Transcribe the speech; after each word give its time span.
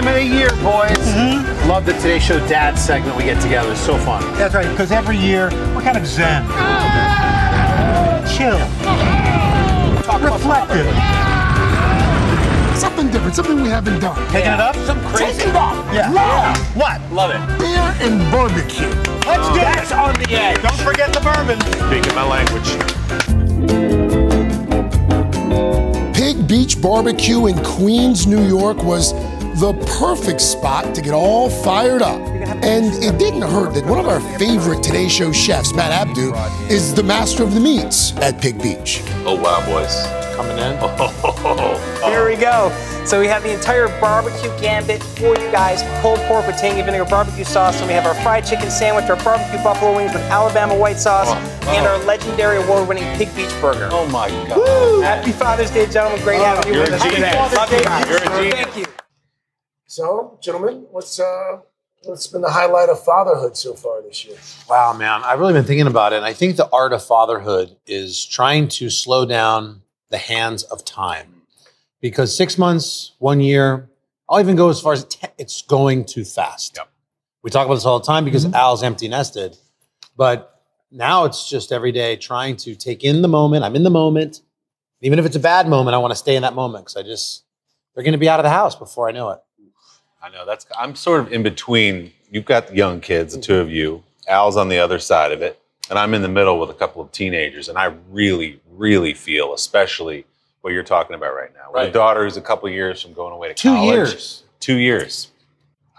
Time 0.00 0.08
of 0.08 0.14
the 0.14 0.24
year, 0.24 0.48
boys. 0.62 0.96
Mm-hmm. 0.96 1.68
Love 1.68 1.84
the 1.84 1.92
Today 1.92 2.18
Show 2.18 2.38
Dad 2.48 2.78
segment 2.78 3.16
we 3.16 3.24
get 3.24 3.40
together. 3.42 3.72
It's 3.72 3.80
so 3.80 3.98
fun. 3.98 4.22
That's 4.34 4.54
right, 4.54 4.68
because 4.70 4.92
every 4.92 5.16
year 5.16 5.50
we're 5.74 5.82
kind 5.82 5.98
of 5.98 6.06
zen. 6.06 6.42
Chill. 8.32 8.58
Reflective. 10.20 10.86
Something 12.78 13.10
different, 13.10 13.34
something 13.34 13.60
we 13.60 13.68
haven't 13.68 14.00
done. 14.00 14.16
Taking 14.30 14.52
it 14.52 14.60
up? 14.60 14.74
Some 14.86 15.00
crazy. 15.06 15.38
Take 15.38 15.48
it 15.48 15.56
up. 15.56 15.74
Yeah. 15.92 16.10
Love. 16.10 16.56
What? 16.76 17.12
Love 17.12 17.30
it. 17.32 17.58
Beer 17.58 17.94
and 18.00 18.32
barbecue. 18.32 18.88
Let's 19.26 19.48
do 19.48 19.60
That's 19.60 19.90
it. 19.90 19.98
on 19.98 20.14
the 20.14 20.30
edge. 20.30 20.62
Don't 20.62 20.80
forget 20.80 21.12
the 21.12 21.20
bourbon. 21.20 21.60
Speaking 21.88 22.14
my 22.14 22.24
language. 22.26 22.70
Pig 26.14 26.48
Beach 26.48 26.80
Barbecue 26.80 27.46
in 27.46 27.62
Queens, 27.62 28.26
New 28.26 28.42
York 28.46 28.82
was 28.82 29.12
the 29.60 29.74
perfect 30.00 30.40
spot 30.40 30.94
to 30.94 31.02
get 31.02 31.12
all 31.12 31.50
fired 31.50 32.00
up. 32.00 32.18
And 32.64 32.86
it 33.04 33.18
didn't 33.18 33.42
hurt 33.42 33.74
that 33.74 33.84
one 33.84 33.98
of 33.98 34.08
our 34.08 34.20
favorite 34.38 34.82
Today 34.82 35.06
Show 35.06 35.32
chefs, 35.32 35.74
Matt 35.74 35.92
Abdoo, 35.92 36.32
is 36.72 36.94
the 36.94 37.02
master 37.02 37.42
of 37.42 37.52
the 37.52 37.60
meats 37.60 38.16
at 38.16 38.40
Pig 38.40 38.60
Beach. 38.62 39.02
Oh 39.26 39.38
wow, 39.38 39.62
boys. 39.66 40.06
Coming 40.34 40.56
in. 40.56 40.78
Oh. 40.80 42.00
Here 42.08 42.26
we 42.26 42.36
go. 42.36 42.74
So 43.04 43.20
we 43.20 43.26
have 43.26 43.42
the 43.42 43.52
entire 43.52 43.88
barbecue 44.00 44.48
gambit 44.60 45.02
for 45.02 45.38
you 45.38 45.50
guys. 45.50 45.82
Pulled 46.00 46.20
pork 46.20 46.46
with 46.46 46.56
tangy 46.56 46.80
vinegar 46.80 47.04
barbecue 47.04 47.44
sauce. 47.44 47.78
And 47.80 47.86
we 47.86 47.92
have 47.92 48.06
our 48.06 48.14
fried 48.22 48.46
chicken 48.46 48.70
sandwich, 48.70 49.10
our 49.10 49.22
barbecue 49.22 49.62
buffalo 49.62 49.94
wings 49.94 50.14
with 50.14 50.22
Alabama 50.22 50.74
white 50.74 50.98
sauce, 50.98 51.28
oh, 51.28 51.68
and 51.68 51.86
oh. 51.86 51.90
our 51.90 51.98
legendary 52.04 52.56
award-winning 52.62 53.04
Pig 53.18 53.34
Beach 53.36 53.52
burger. 53.60 53.90
Oh 53.92 54.08
my 54.08 54.30
god. 54.48 55.04
Happy 55.04 55.32
Father's 55.32 55.70
Day, 55.70 55.84
gentlemen. 55.86 56.22
Great 56.22 56.40
oh, 56.40 56.44
having 56.44 56.72
you 56.72 56.78
you're 56.78 56.90
with 56.90 56.94
us 56.94 57.02
genius. 57.02 57.18
today. 57.18 57.36
Love 57.36 57.72
you. 57.72 57.78
Love 57.84 58.08
You're 58.08 58.16
a 58.16 58.42
genius. 58.42 58.64
Thank 58.64 58.76
you. 58.78 58.99
So, 59.90 60.38
gentlemen, 60.40 60.86
what's 60.92 61.18
uh, 61.18 61.58
what's 62.04 62.28
been 62.28 62.42
the 62.42 62.50
highlight 62.50 62.88
of 62.90 63.02
fatherhood 63.02 63.56
so 63.56 63.74
far 63.74 64.00
this 64.02 64.24
year? 64.24 64.36
Wow, 64.68 64.92
man. 64.92 65.22
I've 65.24 65.40
really 65.40 65.52
been 65.52 65.64
thinking 65.64 65.88
about 65.88 66.12
it. 66.12 66.18
And 66.18 66.24
I 66.24 66.32
think 66.32 66.54
the 66.54 66.68
art 66.72 66.92
of 66.92 67.04
fatherhood 67.04 67.76
is 67.88 68.24
trying 68.24 68.68
to 68.68 68.88
slow 68.88 69.26
down 69.26 69.82
the 70.08 70.16
hands 70.16 70.62
of 70.62 70.84
time. 70.84 71.42
Because 72.00 72.36
six 72.36 72.56
months, 72.56 73.16
one 73.18 73.40
year, 73.40 73.90
I'll 74.28 74.38
even 74.38 74.54
go 74.54 74.68
as 74.68 74.80
far 74.80 74.92
as 74.92 75.04
te- 75.06 75.26
it's 75.38 75.62
going 75.62 76.04
too 76.04 76.24
fast. 76.24 76.76
Yep. 76.76 76.88
We 77.42 77.50
talk 77.50 77.66
about 77.66 77.74
this 77.74 77.84
all 77.84 77.98
the 77.98 78.06
time 78.06 78.24
because 78.24 78.44
Al's 78.54 78.84
empty 78.84 79.08
nested. 79.08 79.56
But 80.16 80.62
now 80.92 81.24
it's 81.24 81.50
just 81.50 81.72
every 81.72 81.90
day 81.90 82.14
trying 82.14 82.54
to 82.58 82.76
take 82.76 83.02
in 83.02 83.22
the 83.22 83.28
moment. 83.28 83.64
I'm 83.64 83.74
in 83.74 83.82
the 83.82 83.90
moment. 83.90 84.42
Even 85.00 85.18
if 85.18 85.26
it's 85.26 85.34
a 85.34 85.40
bad 85.40 85.66
moment, 85.66 85.96
I 85.96 85.98
want 85.98 86.12
to 86.12 86.16
stay 86.16 86.36
in 86.36 86.42
that 86.42 86.54
moment 86.54 86.84
because 86.84 86.96
I 86.96 87.02
just, 87.02 87.42
they're 87.92 88.04
going 88.04 88.12
to 88.12 88.18
be 88.18 88.28
out 88.28 88.38
of 88.38 88.44
the 88.44 88.50
house 88.50 88.76
before 88.76 89.08
I 89.08 89.10
know 89.10 89.30
it. 89.30 89.40
I 90.22 90.28
know 90.30 90.44
that's. 90.44 90.66
I'm 90.78 90.94
sort 90.94 91.20
of 91.20 91.32
in 91.32 91.42
between. 91.42 92.12
You've 92.30 92.44
got 92.44 92.68
the 92.68 92.74
young 92.76 93.00
kids, 93.00 93.34
the 93.34 93.40
two 93.40 93.56
of 93.56 93.70
you. 93.70 94.02
Al's 94.28 94.56
on 94.56 94.68
the 94.68 94.78
other 94.78 94.98
side 94.98 95.32
of 95.32 95.42
it, 95.42 95.60
and 95.88 95.98
I'm 95.98 96.14
in 96.14 96.22
the 96.22 96.28
middle 96.28 96.58
with 96.60 96.70
a 96.70 96.74
couple 96.74 97.02
of 97.02 97.10
teenagers. 97.10 97.68
And 97.68 97.76
I 97.78 97.92
really, 98.10 98.60
really 98.70 99.14
feel, 99.14 99.52
especially 99.54 100.26
what 100.60 100.72
you're 100.72 100.82
talking 100.84 101.16
about 101.16 101.34
right 101.34 101.52
now. 101.54 101.68
With 101.68 101.74
Right. 101.76 101.88
a 101.88 101.92
daughter 101.92 102.22
who's 102.24 102.36
a 102.36 102.40
couple 102.42 102.68
of 102.68 102.74
years 102.74 103.02
from 103.02 103.14
going 103.14 103.32
away 103.32 103.48
to 103.48 103.54
Two 103.54 103.70
college. 103.74 103.94
years. 103.94 104.42
Two 104.60 104.76
years. 104.76 105.28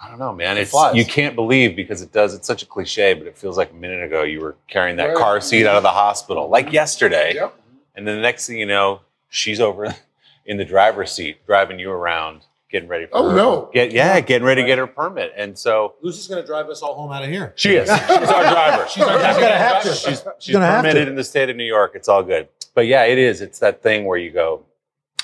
I 0.02 0.10
don't 0.10 0.20
know, 0.20 0.34
man. 0.34 0.58
It 0.58 0.62
It's 0.62 0.72
flies. 0.72 0.96
you 0.96 1.06
can't 1.06 1.36
believe 1.36 1.76
because 1.76 2.02
it 2.02 2.12
does. 2.12 2.34
It's 2.34 2.48
such 2.48 2.64
a 2.64 2.66
cliche, 2.66 3.14
but 3.14 3.28
it 3.28 3.38
feels 3.38 3.58
like 3.58 3.72
a 3.72 3.76
minute 3.76 4.04
ago 4.04 4.24
you 4.24 4.40
were 4.40 4.56
carrying 4.68 4.98
that 4.98 5.16
car 5.16 5.42
seat 5.42 5.68
out 5.68 5.76
of 5.76 5.84
the 5.84 5.90
hospital, 5.90 6.48
like 6.48 6.68
mm-hmm. 6.68 6.76
yesterday. 6.76 7.34
Yep. 7.36 7.56
And 7.96 8.08
then 8.08 8.16
the 8.16 8.22
next 8.22 8.48
thing 8.48 8.58
you 8.58 8.66
know, 8.66 9.02
she's 9.30 9.60
over 9.60 9.94
in 10.46 10.58
the 10.58 10.66
driver's 10.66 11.12
seat, 11.12 11.46
driving 11.46 11.78
you 11.80 11.92
around, 11.92 12.42
getting 12.72 12.88
ready 12.90 13.06
for 13.06 13.12
Oh, 13.18 13.30
her. 13.30 13.36
no. 13.36 13.70
Get 13.74 13.92
yeah, 13.92 14.20
getting 14.22 14.46
ready 14.46 14.62
to 14.62 14.68
get 14.68 14.78
her 14.78 14.88
permit. 14.88 15.34
And 15.36 15.58
so 15.58 15.96
Lucy's 16.02 16.28
going 16.28 16.42
to 16.42 16.48
drive 16.48 16.70
us 16.70 16.82
all 16.82 16.96
home 16.96 17.12
out 17.12 17.24
of 17.24 17.30
here. 17.30 17.54
she 17.56 17.76
is. 17.76 17.90
She's 17.90 18.00
our 18.10 18.44
driver. 18.44 18.88
she's 18.90 19.04
our 19.04 19.18
She's 19.20 19.38
gonna 19.38 19.48
have 19.58 19.84
to. 19.84 19.90
She's, 19.94 20.24
she's 20.40 20.54
gonna 20.54 20.66
have 20.66 20.82
permitted 20.84 21.06
to. 21.06 21.10
in 21.12 21.16
the 21.16 21.24
state 21.24 21.50
of 21.50 21.56
New 21.58 21.64
York. 21.66 21.92
It's 21.96 22.08
all 22.08 22.24
good. 22.24 22.48
But 22.74 22.88
yeah, 22.88 23.04
it 23.04 23.18
is. 23.18 23.42
It's 23.42 23.60
that 23.60 23.84
thing 23.84 24.06
where 24.06 24.18
you 24.18 24.32
go, 24.32 24.66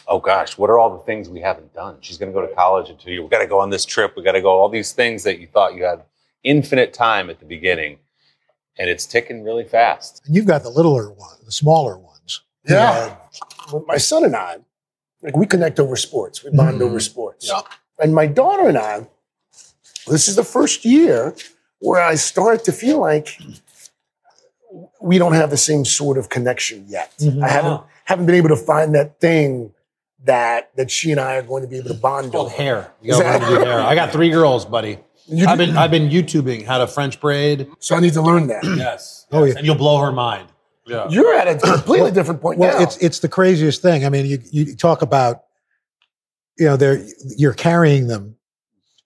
oh 0.08 0.20
gosh, 0.20 0.58
what 0.58 0.70
are 0.70 0.78
all 0.78 0.98
the 0.98 1.04
things 1.06 1.30
we 1.30 1.40
haven't 1.42 1.74
done? 1.74 1.98
She's 2.02 2.18
going 2.18 2.32
to 2.32 2.40
go 2.40 2.46
to 2.46 2.54
college 2.54 2.90
in 2.90 2.98
two 2.98 3.12
years. 3.12 3.24
We 3.24 3.30
got 3.30 3.40
to 3.40 3.48
go 3.48 3.60
on 3.60 3.70
this 3.70 3.86
trip. 3.86 4.14
We 4.18 4.24
got 4.24 4.34
to 4.34 4.42
go 4.42 4.50
all 4.50 4.70
these 4.70 4.92
things 4.92 5.24
that 5.24 5.40
you 5.40 5.48
thought 5.48 5.74
you 5.76 5.84
had 5.86 6.04
infinite 6.44 6.94
time 6.94 7.30
at 7.30 7.40
the 7.40 7.46
beginning, 7.46 7.98
and 8.78 8.90
it's 8.90 9.06
ticking 9.06 9.44
really 9.44 9.64
fast. 9.66 10.22
And 10.26 10.36
you've 10.36 10.46
got 10.46 10.64
the 10.64 10.70
littler 10.70 11.10
one, 11.12 11.38
the 11.46 11.52
smaller 11.52 11.98
ones. 11.98 12.42
Yeah. 12.68 13.16
Well, 13.72 13.84
my 13.88 13.98
son 13.98 14.24
and 14.26 14.36
I, 14.36 14.58
like 15.22 15.36
we 15.38 15.46
connect 15.46 15.80
over 15.80 15.96
sports. 15.96 16.44
We 16.44 16.52
bond 16.52 16.80
Mhm. 16.80 16.84
over 16.84 17.00
sports. 17.00 17.27
And 18.00 18.14
my 18.14 18.28
daughter 18.28 18.68
and 18.68 18.78
I, 18.78 19.08
this 20.08 20.28
is 20.28 20.36
the 20.36 20.44
first 20.44 20.86
year 20.86 21.36
where 21.80 22.02
I 22.02 22.16
start 22.16 22.64
to 22.66 22.72
feel 22.72 23.00
like 23.00 23.38
we 25.02 25.18
don't 25.18 25.34
have 25.34 25.50
the 25.50 25.58
same 25.58 25.86
sort 25.86 26.18
of 26.18 26.30
connection 26.30 26.86
yet. 26.88 27.14
Mhm. 27.20 27.44
I 27.44 27.48
haven't 27.50 27.82
haven't 28.06 28.26
been 28.26 28.36
able 28.36 28.50
to 28.50 28.56
find 28.56 28.94
that 28.96 29.20
thing 29.20 29.72
that 30.26 30.70
that 30.76 30.92
she 30.92 31.12
and 31.12 31.20
I 31.20 31.36
are 31.38 31.42
going 31.42 31.62
to 31.64 31.68
be 31.70 31.78
able 31.78 31.90
to 31.90 31.94
bond 31.96 32.32
called 32.32 32.48
over. 32.48 32.56
hair. 32.56 32.92
You 33.02 33.14
do 33.14 33.20
hair. 33.22 33.80
I 33.82 33.96
got 33.96 34.12
three 34.12 34.30
girls, 34.30 34.66
buddy. 34.66 35.00
I've 35.48 35.58
been 35.58 35.76
I've 35.78 35.92
been 35.92 36.10
YouTubing 36.10 36.66
how 36.66 36.78
to 36.80 36.88
French 36.88 37.20
braid. 37.20 37.68
so 37.80 37.96
I 37.96 38.00
need 38.00 38.14
to 38.14 38.22
learn 38.22 38.48
that. 38.48 38.64
Yes. 38.78 39.26
Oh, 39.32 39.44
yeah. 39.44 39.56
And 39.58 39.66
you'll 39.66 39.76
blow 39.76 40.00
her 40.00 40.12
mind. 40.12 40.48
Yeah. 40.86 41.08
You're 41.10 41.34
at 41.34 41.48
a 41.50 41.56
completely 41.58 42.12
different 42.12 42.42
point 42.42 42.60
Well, 42.60 42.74
now. 42.78 42.84
it's 42.84 42.98
it's 42.98 43.20
the 43.20 43.28
craziest 43.30 43.82
thing. 43.82 44.06
I 44.06 44.10
mean, 44.10 44.26
you 44.26 44.40
you 44.52 44.76
talk 44.76 45.02
about, 45.02 45.44
you 46.58 46.66
know, 46.66 46.78
they're 46.78 47.04
you're 47.38 47.54
carrying 47.54 48.08
them, 48.08 48.36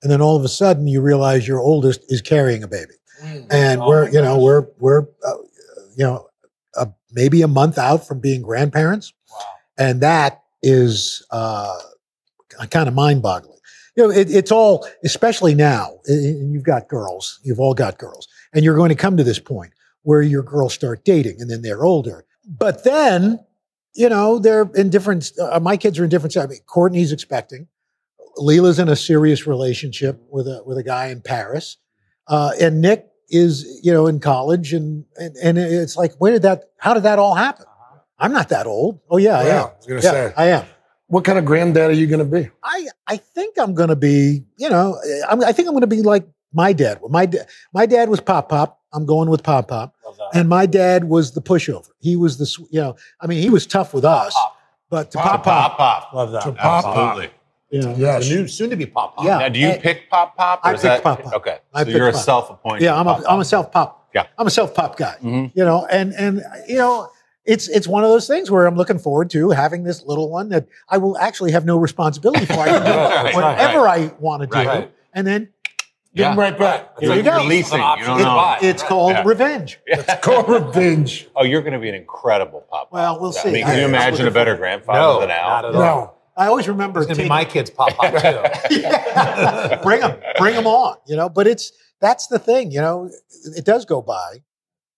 and 0.01 0.11
then 0.11 0.21
all 0.21 0.35
of 0.37 0.43
a 0.43 0.49
sudden 0.49 0.87
you 0.87 1.01
realize 1.01 1.47
your 1.47 1.59
oldest 1.59 2.01
is 2.11 2.21
carrying 2.21 2.63
a 2.63 2.67
baby, 2.67 2.93
and 3.49 3.81
Oh 3.81 3.87
we're 3.87 4.05
you 4.09 4.21
know 4.21 4.35
gosh. 4.35 4.43
we're 4.43 4.67
we're 4.79 5.01
uh, 5.25 5.37
you 5.95 6.05
know 6.05 6.27
uh, 6.77 6.85
maybe 7.11 7.41
a 7.41 7.47
month 7.47 7.77
out 7.77 8.07
from 8.07 8.19
being 8.19 8.41
grandparents, 8.41 9.13
and 9.77 10.01
that 10.01 10.41
is 10.63 11.25
uh, 11.31 11.77
kind 12.69 12.87
of 12.87 12.93
mind 12.93 13.21
boggling. 13.21 13.57
You 13.97 14.03
know, 14.07 14.11
it, 14.13 14.31
it's 14.31 14.51
all 14.51 14.87
especially 15.03 15.53
now. 15.53 15.99
And 16.07 16.53
you've 16.53 16.63
got 16.63 16.87
girls. 16.87 17.39
You've 17.43 17.59
all 17.59 17.73
got 17.73 17.97
girls, 17.97 18.27
and 18.53 18.63
you're 18.63 18.75
going 18.77 18.89
to 18.89 18.95
come 18.95 19.17
to 19.17 19.23
this 19.23 19.39
point 19.39 19.73
where 20.03 20.21
your 20.21 20.43
girls 20.43 20.73
start 20.73 21.03
dating, 21.03 21.41
and 21.41 21.49
then 21.49 21.61
they're 21.61 21.83
older. 21.83 22.25
But 22.47 22.83
then, 22.83 23.39
you 23.93 24.09
know, 24.09 24.39
they're 24.39 24.69
in 24.75 24.89
different. 24.89 25.31
Uh, 25.39 25.59
my 25.59 25.77
kids 25.77 25.99
are 25.99 26.03
in 26.03 26.09
different. 26.09 26.35
I 26.37 26.47
mean, 26.47 26.59
Courtney's 26.65 27.11
expecting. 27.11 27.67
Leela's 28.37 28.79
in 28.79 28.87
a 28.89 28.95
serious 28.95 29.45
relationship 29.45 30.21
with 30.29 30.47
a 30.47 30.63
with 30.65 30.77
a 30.77 30.83
guy 30.83 31.07
in 31.07 31.21
Paris, 31.21 31.77
uh, 32.27 32.51
and 32.61 32.81
Nick 32.81 33.07
is 33.29 33.79
you 33.83 33.91
know 33.93 34.07
in 34.07 34.19
college, 34.19 34.73
and, 34.73 35.05
and 35.19 35.35
and 35.37 35.57
it's 35.57 35.97
like, 35.97 36.13
where 36.19 36.31
did 36.31 36.43
that? 36.43 36.65
How 36.77 36.93
did 36.93 37.03
that 37.03 37.19
all 37.19 37.35
happen? 37.35 37.65
I'm 38.17 38.31
not 38.31 38.49
that 38.49 38.67
old. 38.67 38.99
Oh 39.09 39.17
yeah, 39.17 39.39
I 39.39 39.45
Yeah, 39.45 39.59
am. 39.61 39.65
I 39.67 39.73
was 39.77 39.85
gonna 39.87 40.01
yeah, 40.01 40.11
say. 40.11 40.33
I 40.37 40.45
am. 40.47 40.65
what 41.07 41.25
kind 41.25 41.37
of 41.39 41.43
granddad 41.45 41.89
are 41.89 41.93
you 41.93 42.07
going 42.07 42.19
to 42.19 42.25
be? 42.41 42.49
I 42.63 42.87
I 43.07 43.17
think 43.17 43.55
I'm 43.59 43.73
going 43.73 43.89
to 43.89 43.95
be, 43.97 44.45
you 44.57 44.69
know, 44.69 44.97
I'm, 45.29 45.43
I 45.43 45.51
think 45.51 45.67
I'm 45.67 45.73
going 45.73 45.81
to 45.81 45.87
be 45.87 46.01
like 46.01 46.25
my 46.53 46.71
dad. 46.71 46.99
My 47.09 47.25
da- 47.25 47.45
my 47.73 47.85
dad 47.85 48.07
was 48.09 48.21
Pop 48.21 48.47
Pop. 48.49 48.79
I'm 48.93 49.05
going 49.05 49.29
with 49.29 49.43
Pop 49.43 49.67
Pop. 49.69 49.95
And 50.33 50.47
my 50.49 50.65
dad 50.65 51.05
was 51.05 51.31
the 51.31 51.41
pushover. 51.41 51.89
He 51.99 52.15
was 52.15 52.37
the, 52.37 52.45
sw- 52.45 52.59
you 52.71 52.81
know, 52.81 52.95
I 53.19 53.27
mean, 53.27 53.41
he 53.41 53.49
was 53.49 53.65
tough 53.65 53.93
with 53.93 54.05
us, 54.05 54.35
but 54.89 55.11
to 55.11 55.17
Pop 55.17 55.43
Pop, 55.43 55.77
pop. 55.77 56.13
Love 56.13 56.31
that. 56.33 56.43
To 56.43 56.51
Pop 56.51 56.83
Pop. 56.83 56.97
Absolutely. 56.97 57.33
you 57.69 57.81
know, 57.81 57.95
Yes. 57.97 58.27
The 58.27 58.35
new, 58.35 58.47
soon 58.47 58.69
to 58.69 58.75
be 58.75 58.85
pop 58.85 59.15
pop. 59.15 59.25
Yeah. 59.25 59.37
Now, 59.39 59.49
do 59.49 59.59
you 59.59 59.67
Eh, 59.69 59.79
pick 59.79 60.09
Pop 60.09 60.35
Pop? 60.35 60.61
or 60.63 60.69
I 60.69 60.75
pick 60.77 61.03
Pop 61.03 61.21
Pop. 61.23 61.33
Okay, 61.33 61.57
I 61.73 61.79
so 61.81 61.85
pick 61.85 61.95
you're 61.95 62.09
a 62.09 62.11
Pop. 62.11 62.21
self-appointed. 62.21 62.81
yeah, 62.83 62.95
I'm 62.99 63.05
Pop 63.05 63.19
a, 63.19 63.21
Pop. 63.23 63.31
I'm 63.33 63.39
a 63.39 63.45
self 63.45 63.71
pop. 63.71 64.09
Yeah. 64.13 64.27
I'm 64.37 64.47
a 64.47 64.49
self 64.49 64.75
pop 64.75 64.97
guy. 64.97 65.15
Mhm. 65.23 65.51
You 65.55 65.63
know, 65.63 65.85
and 65.89 66.13
and 66.13 66.43
you 66.67 66.75
know, 66.75 67.09
it's 67.45 67.69
it's 67.69 67.87
one 67.87 68.03
of 68.03 68.09
those 68.09 68.27
things 68.27 68.51
where 68.51 68.65
I'm 68.67 68.75
looking 68.75 68.99
forward 68.99 69.29
to 69.31 69.51
having 69.51 69.83
this 69.83 70.03
little 70.03 70.29
one 70.29 70.49
that 70.49 70.67
I 70.89 70.97
will 70.97 71.17
actually 71.17 71.53
have 71.53 71.63
no 71.65 71.77
responsibility 71.77 72.45
for. 72.45 72.59
I 72.59 72.65
can 72.67 72.83
do 72.85 72.91
Right, 72.91 73.33
whatever 73.35 73.87
I 73.87 74.11
want 74.19 74.41
to 74.41 74.47
do, 74.47 74.67
Right. 74.67 74.91
and 75.13 75.25
then 75.25 75.47
Give 76.13 76.25
them 76.27 76.37
right 76.39 76.57
back. 76.57 76.99
Here 76.99 77.15
you 77.15 77.23
go. 77.23 77.37
Releasing. 77.37 77.79
You 77.79 78.05
don't 78.05 78.19
It- 78.63 78.63
it's 78.69 78.83
called 78.83 79.11
Yeah. 79.13 79.23
revenge. 79.25 79.79
Call 80.21 80.43
revenge. 80.43 81.29
Oh, 81.35 81.43
you're 81.43 81.61
going 81.61 81.73
to 81.73 81.79
be 81.79 81.87
an 81.89 81.95
incredible 81.95 82.65
pop. 82.69 82.89
Well, 82.91 83.19
we'll 83.19 83.29
I 83.37 83.41
see. 83.41 83.51
mean, 83.51 83.63
can 83.63 83.75
you 83.77 83.81
I- 83.81 83.83
I'm 83.85 83.89
imagine 83.89 84.27
a 84.27 84.31
better 84.31 84.55
grandfather 84.57 84.99
No, 84.99 85.19
than 85.21 85.29
Al? 85.31 85.47
not 85.49 85.65
at 85.65 85.75
all. 85.75 85.81
No. 85.81 86.13
I 86.37 86.47
always 86.47 86.67
remember 86.67 86.99
It's 87.01 87.07
gonna 87.07 87.15
be 87.15 87.23
taking- 87.23 87.29
my 87.29 87.45
kids 87.45 87.69
pop 87.69 87.91
pop 87.95 88.11
too. 88.21 88.75
Yeah. 88.81 89.79
bring 89.83 89.99
them, 90.01 90.17
bring 90.37 90.55
them 90.55 90.65
on. 90.67 90.97
You 91.05 91.15
know, 91.15 91.29
but 91.29 91.45
it's 91.47 91.71
that's 91.99 92.27
the 92.27 92.39
thing. 92.39 92.71
You 92.71 92.81
know, 92.81 93.09
it 93.55 93.63
does 93.65 93.85
go 93.85 94.01
by, 94.01 94.37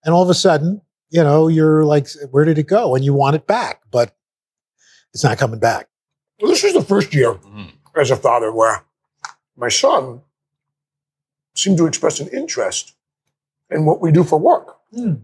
and 0.06 0.14
all 0.14 0.22
of 0.24 0.30
a 0.30 0.34
sudden, 0.36 0.82
you 1.10 1.22
know, 1.24 1.48
you're 1.48 1.86
like, 1.86 2.08
where 2.32 2.46
did 2.46 2.58
it 2.60 2.68
go? 2.68 2.96
And 2.96 3.04
you 3.04 3.14
want 3.14 3.36
it 3.36 3.46
back, 3.48 3.82
but 3.92 4.16
it's 5.14 5.24
not 5.24 5.38
coming 5.38 5.60
back. 5.60 5.88
Well, 6.42 6.50
this 6.52 6.64
was 6.64 6.74
the 6.74 6.84
first 6.84 7.14
year 7.14 7.34
Mhm. 7.34 7.72
as 7.96 8.10
a 8.12 8.16
father 8.16 8.52
where 8.52 8.84
my 9.58 9.70
son 9.70 10.22
seemed 11.56 11.78
to 11.78 11.86
express 11.88 12.20
an 12.20 12.28
interest 12.30 12.94
in 13.70 13.86
what 13.86 14.02
we 14.02 14.12
do 14.12 14.24
for 14.24 14.38
work. 14.40 14.78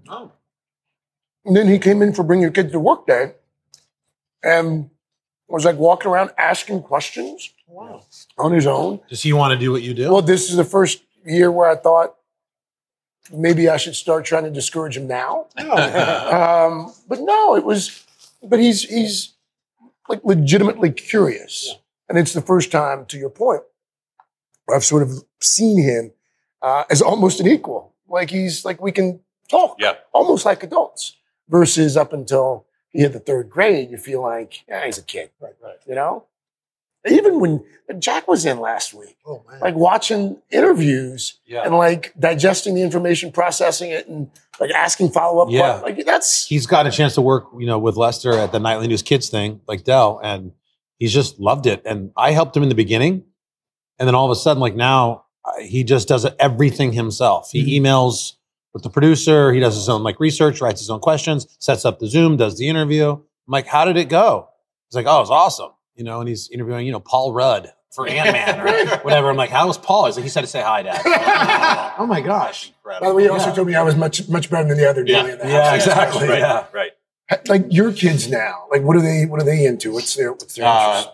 Oh. 0.08 0.32
And 1.46 1.56
then 1.56 1.68
he 1.68 1.80
came 1.80 2.02
in 2.02 2.14
for 2.14 2.24
bring 2.24 2.42
your 2.42 2.52
kid 2.52 2.72
to 2.72 2.80
work 2.80 3.08
day 3.08 3.34
and 4.44 4.90
was 5.48 5.66
like 5.66 5.78
walking 5.78 6.12
around 6.12 6.32
asking 6.38 6.84
questions 6.84 7.54
Wow. 7.68 8.04
on 8.38 8.52
his 8.52 8.66
own. 8.68 9.00
Does 9.10 9.22
he 9.22 9.32
want 9.34 9.52
to 9.54 9.58
do 9.60 9.72
what 9.72 9.82
you 9.84 9.94
do? 9.94 10.12
Well, 10.12 10.22
this 10.22 10.50
is 10.50 10.56
the 10.56 10.64
first 10.64 11.02
year 11.26 11.52
where 11.52 11.70
I 11.70 11.76
thought 11.76 12.16
maybe 13.32 13.70
I 13.70 13.78
should 13.78 13.96
start 13.96 14.26
trying 14.26 14.44
to 14.46 14.50
discourage 14.52 14.98
him 14.98 15.08
now. 15.08 15.48
Um, 15.60 16.94
but 17.08 17.20
no, 17.22 17.56
it 17.56 17.64
was, 17.64 18.04
but 18.44 18.60
he's, 18.60 18.84
he's 18.84 19.34
like 20.08 20.22
legitimately 20.24 20.92
curious. 20.92 21.76
And 22.08 22.18
it's 22.18 22.34
the 22.34 22.42
first 22.42 22.72
time, 22.72 23.06
to 23.08 23.18
your 23.18 23.30
point, 23.30 23.62
where 24.66 24.76
I've 24.76 24.84
sort 24.84 25.04
of 25.04 25.24
seen 25.40 25.82
him 25.82 26.12
uh, 26.62 26.84
as 26.90 27.02
almost 27.02 27.40
an 27.40 27.48
equal. 27.48 27.94
Like 28.08 28.30
he's 28.30 28.66
like, 28.66 28.82
we 28.82 28.92
can 28.92 29.20
talk 29.50 29.76
Yeah. 29.80 29.94
almost 30.14 30.46
like 30.46 30.64
adults 30.64 31.16
versus 31.48 31.96
up 31.98 32.14
until 32.14 32.66
he 32.90 33.00
hit 33.02 33.14
the 33.14 33.20
third 33.20 33.50
grade, 33.50 33.92
you 33.92 33.98
feel 33.98 34.22
like, 34.22 34.64
yeah, 34.68 34.86
he's 34.86 34.98
a 34.98 35.04
kid. 35.04 35.30
Right, 35.40 35.54
right. 35.64 35.78
You 35.88 35.96
know? 35.96 36.26
Even 37.10 37.40
when 37.40 37.64
Jack 38.00 38.28
was 38.28 38.46
in 38.46 38.60
last 38.60 38.94
week, 38.94 39.16
Oh 39.26 39.42
man. 39.50 39.60
like 39.62 39.76
watching 39.76 40.42
interviews 40.52 41.40
Yeah. 41.46 41.64
and 41.64 41.76
like 41.78 42.14
digesting 42.20 42.76
the 42.76 42.82
information, 42.82 43.32
processing 43.32 43.92
it, 43.92 44.08
and 44.08 44.30
like 44.60 44.72
asking 44.72 45.12
follow 45.12 45.42
up. 45.42 45.50
Yeah. 45.50 45.76
like 45.76 46.06
that's 46.06 46.46
he's 46.46 46.66
got 46.68 46.88
a 46.88 46.92
chance 46.92 47.14
to 47.16 47.22
work, 47.22 47.46
you 47.58 47.66
know, 47.68 47.80
with 47.80 47.96
Lester 47.96 48.34
at 48.34 48.52
the 48.52 48.60
Nightly 48.60 48.88
News 48.88 49.02
Kids 49.02 49.30
thing, 49.30 49.62
like 49.68 49.86
Dell, 49.86 50.20
and 50.22 50.52
he's 50.98 51.14
just 51.14 51.40
loved 51.40 51.68
it. 51.68 51.82
And 51.86 52.12
I 52.18 52.32
helped 52.32 52.58
him 52.58 52.64
in 52.64 52.70
the 52.70 52.76
beginning, 52.76 53.24
and 53.98 54.06
then 54.08 54.14
all 54.16 54.26
of 54.26 54.32
a 54.32 54.36
sudden, 54.36 54.60
like 54.60 54.76
now, 54.76 55.24
he 55.62 55.84
just 55.84 56.08
does 56.08 56.26
everything 56.40 56.94
himself. 56.94 57.50
He 57.52 57.80
emails 57.80 58.34
with 58.74 58.84
the 58.84 58.90
producer. 58.90 59.52
He 59.52 59.60
does 59.60 59.76
his 59.76 59.90
own 59.90 60.04
like 60.04 60.20
research, 60.20 60.62
writes 60.62 60.80
his 60.82 60.90
own 60.90 61.00
questions, 61.00 61.48
sets 61.60 61.86
up 61.86 62.00
the 62.00 62.08
Zoom, 62.08 62.38
does 62.38 62.58
the 62.58 62.68
interview. 62.70 63.12
I'm 63.12 63.22
like, 63.48 63.68
how 63.68 63.86
did 63.86 63.98
it 63.98 64.10
go? 64.10 64.50
He's 64.90 64.96
like, 64.96 65.06
oh, 65.08 65.18
it 65.18 65.22
was 65.22 65.32
awesome, 65.32 65.72
you 65.96 66.04
know. 66.04 66.20
And 66.20 66.30
he's 66.30 66.50
interviewing, 66.50 66.86
you 66.86 66.92
know, 66.92 67.00
Paul 67.00 67.34
Rudd 67.34 67.74
for 67.92 68.08
Ant 68.10 68.32
Man 68.32 68.60
or 68.62 68.98
whatever. 69.00 69.30
I'm 69.30 69.38
like, 69.38 69.50
how 69.50 69.68
was 69.68 69.78
Paul? 69.78 70.06
He's 70.06 70.16
like, 70.16 70.24
he 70.24 70.30
said 70.30 70.42
to 70.42 70.48
say 70.48 70.62
hi, 70.62 70.84
Dad. 70.84 71.02
oh 71.98 72.06
my 72.06 72.22
gosh. 72.22 72.72
by 72.84 73.00
the 73.10 73.14
way, 73.16 73.24
he 73.24 73.30
also 73.30 73.50
Yeah. 73.50 73.56
told 73.56 73.68
me 73.68 73.76
I 73.76 73.82
was 73.84 73.96
much 73.96 74.28
much 74.30 74.50
better 74.50 74.68
than 74.68 74.78
the 74.78 74.90
other 74.90 75.04
Yeah. 75.06 75.24
Daily 75.24 75.38
Yeah, 75.52 75.76
exactly. 75.76 76.28
Right. 76.28 76.40
Yeah. 76.40 76.66
Right. 76.74 76.92
Like 77.48 77.66
your 77.70 77.92
kids 77.94 78.28
now, 78.30 78.66
like 78.72 78.82
what 78.84 78.96
are 78.96 79.02
they 79.02 79.26
what 79.26 79.42
are 79.42 79.46
they 79.46 79.66
into? 79.66 79.94
What's 79.94 80.16
their 80.16 80.32
what's 80.32 80.56
their 80.56 80.66
Uh, 80.68 80.88
interest? 80.98 81.10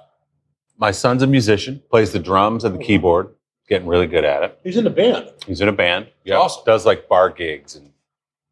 my 0.78 0.92
son's 0.92 1.22
a 1.24 1.28
musician, 1.28 1.82
plays 1.90 2.12
the 2.12 2.20
drums 2.20 2.64
and 2.66 2.76
the 2.78 2.84
keyboard, 2.84 3.30
getting 3.68 3.88
really 3.88 4.08
good 4.08 4.26
at 4.26 4.44
it. 4.44 4.60
He's 4.64 4.78
in 4.78 4.86
a 4.88 4.90
band. 4.92 5.32
He's 5.46 5.62
in 5.62 5.68
a 5.68 5.72
band. 5.74 6.08
Yeah. 6.24 6.36
Awesome. 6.36 6.64
Does 6.66 6.86
like 6.86 7.08
bar 7.08 7.30
gigs 7.30 7.76
and 7.76 7.92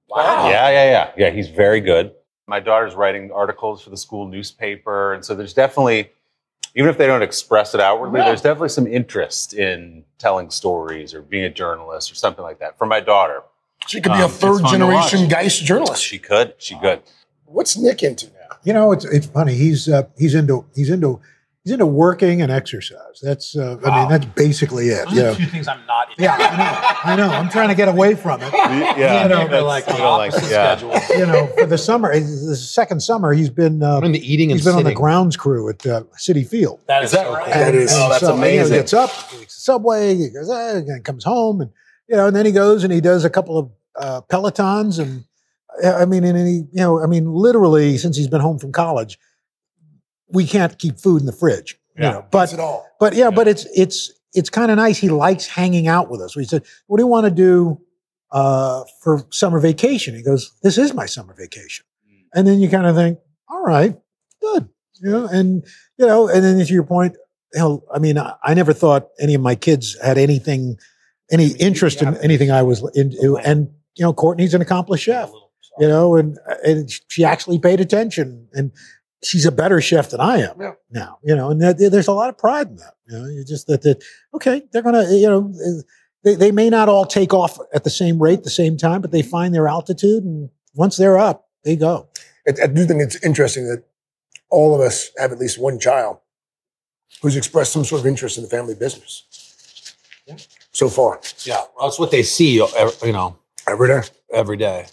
Wow. 0.10 0.50
Yeah, 0.50 0.69
yeah, 0.69 0.92
yeah. 0.92 1.12
Yeah, 1.18 1.30
he's 1.31 1.50
very 1.50 1.81
good. 1.81 2.12
My 2.48 2.60
daughter's 2.60 2.94
writing 2.94 3.31
articles 3.31 3.81
for 3.81 3.89
the 3.89 3.98
school 3.98 4.27
newspaper. 4.27 5.13
And 5.13 5.25
so 5.25 5.33
there's 5.33 5.54
definitely, 5.56 6.12
even 6.75 6.89
if 6.89 6.98
they 7.00 7.07
don't 7.07 7.24
express 7.24 7.74
it 7.74 7.81
outwardly, 7.81 8.19
Yeah. 8.19 8.27
there's 8.27 8.42
definitely 8.42 8.69
some 8.69 8.86
interest 8.86 9.54
in 9.56 10.04
telling 10.19 10.51
stories 10.51 11.13
or 11.16 11.21
being 11.24 11.45
a 11.45 11.50
journalist 11.50 12.12
or 12.12 12.16
something 12.16 12.44
like 12.44 12.59
that. 12.59 12.77
For 12.77 12.86
my 12.86 13.00
daughter, 13.00 13.42
She 13.88 14.01
could 14.01 14.12
be 14.12 14.19
um, 14.19 14.25
a 14.25 14.30
third 14.30 14.66
generation. 14.69 15.27
Geist 15.27 15.63
journalist. 15.63 16.04
she 16.04 16.19
could. 16.19 16.54
She 16.57 16.77
could. 16.80 17.01
What's 17.45 17.75
Nick 17.77 18.04
into 18.04 18.27
now? 18.27 18.57
You 18.63 18.74
know, 18.74 18.92
it's 18.92 19.06
it's 19.06 19.25
funny. 19.27 19.54
He's 19.56 19.89
uh, 19.89 20.04
he's 20.18 20.36
into 20.36 20.66
he's 20.75 20.89
into 20.89 21.19
he's 21.63 21.74
into 21.74 21.86
working 21.86 22.42
and 22.42 22.51
exercise. 22.51 23.19
That's 23.21 23.56
uh, 23.56 23.77
I 23.86 24.00
mean 24.01 24.10
that's 24.10 24.25
basically 24.25 24.89
it. 24.89 25.06
Those 25.06 25.15
You 25.18 25.25
are 25.25 25.36
two 25.36 25.45
things 25.45 25.68
I'm 25.68 25.86
not 25.88 26.10
into. 26.12 26.24
Yeah, 26.24 26.36
I 26.38 27.15
know. 27.15 27.24
I 27.24 27.27
know. 27.27 27.33
I'm 27.33 27.50
trying 27.50 27.69
to 27.69 27.75
get 27.75 27.88
away 27.88 28.15
from 28.15 28.42
it. 28.42 28.51
Yeah. 28.54 29.24
You 29.24 29.30
know, 29.30 29.48
They're 29.48 29.62
like 29.62 29.86
that's 29.86 29.98
the 29.98 30.04
sort 30.04 30.18
like- 30.19 30.33
opposite 30.33 30.51
yeah. 30.51 30.75
schedules. 30.77 31.10
You 31.10 31.25
know, 31.25 31.48
for 31.57 31.65
the 31.65 31.77
summer, 31.77 32.13
the 32.19 32.56
second 32.56 33.00
summer 33.01 33.33
he's 33.33 33.50
been 33.50 33.81
uh, 33.81 33.98
I'm 33.98 34.04
in 34.06 34.12
the 34.12 34.19
eating 34.33 34.51
and 34.51 34.60
he's 34.60 34.65
been 34.65 34.75
on 34.75 34.83
the 34.83 34.94
grounds 34.94 35.38
crew 35.38 35.69
at 35.69 35.86
uh, 35.86 36.04
Citi 36.18 36.45
Field. 36.48 36.81
That 36.88 37.04
is, 37.04 37.12
Is 37.12 37.18
that 37.18 37.27
so 37.27 37.33
right? 37.33 37.44
cool. 37.45 37.54
That 37.54 37.75
is- 37.75 37.92
Oh, 37.94 38.09
that's 38.09 38.19
so, 38.21 38.27
You 38.27 38.33
know, 38.33 38.38
amazing. 38.39 38.74
he 38.74 38.80
gets 38.80 38.94
up, 38.94 39.09
he 39.31 39.38
takes 39.39 39.56
the 39.56 39.62
subway, 39.62 40.16
he 40.16 40.30
goes, 40.30 40.50
eh, 40.50 40.77
and 40.88 41.04
comes 41.04 41.24
home, 41.24 41.62
and 41.62 41.71
you 42.09 42.16
know, 42.18 42.27
and 42.27 42.36
then 42.36 42.45
he 42.45 42.51
goes 42.51 42.83
and 42.83 42.92
he 42.92 43.00
does 43.01 43.24
a 43.24 43.30
couple 43.30 43.57
of 43.57 43.69
uh, 44.00 44.21
pelotons, 44.30 45.00
and 45.00 45.24
uh, 45.83 45.94
I 45.95 46.06
mean, 46.06 46.24
and 46.24 46.38
he, 46.38 46.54
you 46.56 46.68
know, 46.83 47.01
I 47.01 47.07
mean, 47.07 47.31
literally 47.31 47.98
since 47.98 48.18
he's 48.18 48.27
been 48.27 48.42
home 48.42 48.59
from 48.59 48.71
college, 48.71 49.18
we 50.29 50.45
can't 50.45 50.77
keep 50.79 50.99
food 50.99 51.21
in 51.21 51.25
the 51.25 51.31
fridge, 51.33 51.77
you 51.95 52.03
know. 52.03 52.25
But 52.31 52.49
That's 52.49 52.59
all. 52.59 52.85
but 52.99 53.13
yeah, 53.15 53.29
but 53.29 53.47
it's 53.47 53.65
it's 53.75 54.11
it's 54.33 54.49
kind 54.49 54.71
of 54.71 54.77
nice. 54.77 54.97
He 54.97 55.09
likes 55.09 55.45
hanging 55.45 55.87
out 55.87 56.09
with 56.09 56.21
us. 56.21 56.35
We 56.35 56.45
said, 56.45 56.63
"What 56.87 56.97
do 56.97 57.03
you 57.03 57.07
want 57.07 57.25
to 57.25 57.31
do 57.31 57.79
uh, 58.31 58.83
for 59.01 59.25
summer 59.31 59.59
vacation?" 59.59 60.15
He 60.15 60.23
goes, 60.23 60.51
"This 60.63 60.77
is 60.77 60.93
my 60.93 61.05
summer 61.05 61.33
vacation." 61.37 61.85
And 62.33 62.47
then 62.47 62.59
you 62.59 62.69
kind 62.69 62.87
of 62.87 62.95
think, 62.95 63.19
"All 63.49 63.61
right, 63.63 63.95
good," 64.41 64.69
you 65.01 65.11
know. 65.11 65.25
And 65.25 65.63
you 65.97 66.05
know, 66.07 66.27
and 66.27 66.43
then 66.43 66.65
to 66.65 66.73
your 66.73 66.83
point, 66.83 67.15
you 67.53 67.59
know, 67.59 67.83
I 67.93 67.99
mean, 67.99 68.17
I, 68.17 68.33
I 68.43 68.53
never 68.55 68.73
thought 68.73 69.09
any 69.19 69.35
of 69.35 69.41
my 69.41 69.53
kids 69.55 69.95
had 70.03 70.17
anything, 70.17 70.77
any 71.31 71.49
interest 71.59 72.01
in 72.01 72.17
anything 72.17 72.49
I 72.49 72.63
was 72.63 72.81
into. 72.95 73.37
And 73.37 73.69
you 73.95 74.03
know, 74.03 74.13
Courtney's 74.13 74.55
an 74.55 74.61
accomplished 74.61 75.03
chef, 75.03 75.31
you 75.79 75.87
know, 75.87 76.15
and 76.15 76.39
and 76.65 76.89
she 77.09 77.23
actually 77.23 77.59
paid 77.59 77.79
attention 77.81 78.47
and. 78.53 78.71
She's 79.23 79.45
a 79.45 79.51
better 79.51 79.79
chef 79.81 80.09
than 80.09 80.19
I 80.19 80.39
am 80.39 80.59
Yeah. 80.59 80.73
now, 80.91 81.19
you 81.23 81.35
know, 81.35 81.49
and 81.49 81.61
that, 81.61 81.77
there's 81.77 82.07
a 82.07 82.13
lot 82.13 82.29
of 82.29 82.37
pride 82.37 82.67
in 82.67 82.75
that. 82.77 82.93
You 83.07 83.17
know, 83.19 83.25
you 83.25 83.43
just 83.45 83.67
that, 83.67 83.81
that 83.83 84.03
okay, 84.33 84.63
they're 84.71 84.81
gonna, 84.81 85.09
you 85.11 85.27
know, 85.27 85.53
they, 86.23 86.35
they 86.35 86.51
may 86.51 86.69
not 86.69 86.89
all 86.89 87.05
take 87.05 87.33
off 87.33 87.57
at 87.73 87.83
the 87.83 87.89
same 87.89 88.21
rate, 88.21 88.43
the 88.43 88.49
same 88.49 88.77
time, 88.77 89.01
but 89.01 89.11
they 89.11 89.21
mm-hmm. 89.21 89.29
find 89.29 89.55
their 89.55 89.67
altitude, 89.67 90.23
and 90.23 90.49
once 90.73 90.97
they're 90.97 91.17
up, 91.17 91.47
they 91.63 91.75
go. 91.75 92.09
I, 92.47 92.63
I 92.63 92.67
do 92.67 92.85
think 92.85 93.01
it's 93.01 93.21
interesting 93.23 93.67
that 93.67 93.83
all 94.49 94.75
of 94.75 94.81
us 94.81 95.09
have 95.18 95.31
at 95.31 95.39
least 95.39 95.59
one 95.59 95.80
child 95.80 96.18
who's 97.21 97.35
expressed 97.35 97.71
some 97.71 97.85
sort 97.85 98.01
of 98.01 98.07
interest 98.07 98.37
in 98.37 98.44
the 98.44 98.49
family 98.49 98.75
business. 98.75 99.23
So 100.71 100.89
far, 100.89 101.19
Yeah, 101.44 101.61
well, 101.75 101.87
that's 101.87 101.99
what 101.99 102.11
they 102.11 102.23
see, 102.23 102.59
uh, 102.61 102.92
you 103.03 103.11
know, 103.11 103.37
every 103.68 103.87
day. 103.87 104.01
every 104.31 104.57
day. 104.57 104.87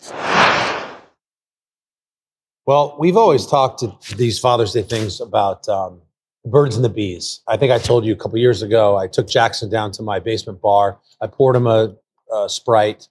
Well, 2.70 2.94
we've 3.00 3.16
always 3.16 3.48
talked 3.48 3.80
to 3.80 4.14
these 4.14 4.38
Father's 4.38 4.72
Day 4.72 4.82
things 4.82 5.20
about 5.20 5.68
um, 5.68 6.02
birds 6.44 6.76
and 6.76 6.84
the 6.84 6.88
bees. 6.88 7.40
I 7.48 7.56
think 7.56 7.72
I 7.72 7.78
told 7.80 8.04
you 8.04 8.12
a 8.12 8.16
couple 8.16 8.38
years 8.38 8.62
ago. 8.62 8.96
I 8.96 9.08
took 9.08 9.26
Jackson 9.26 9.68
down 9.68 9.90
to 9.90 10.04
my 10.04 10.20
basement 10.20 10.60
bar. 10.62 11.00
I 11.20 11.26
poured 11.26 11.56
him 11.56 11.66
a, 11.66 11.96
a 12.32 12.48
sprite, 12.48 13.08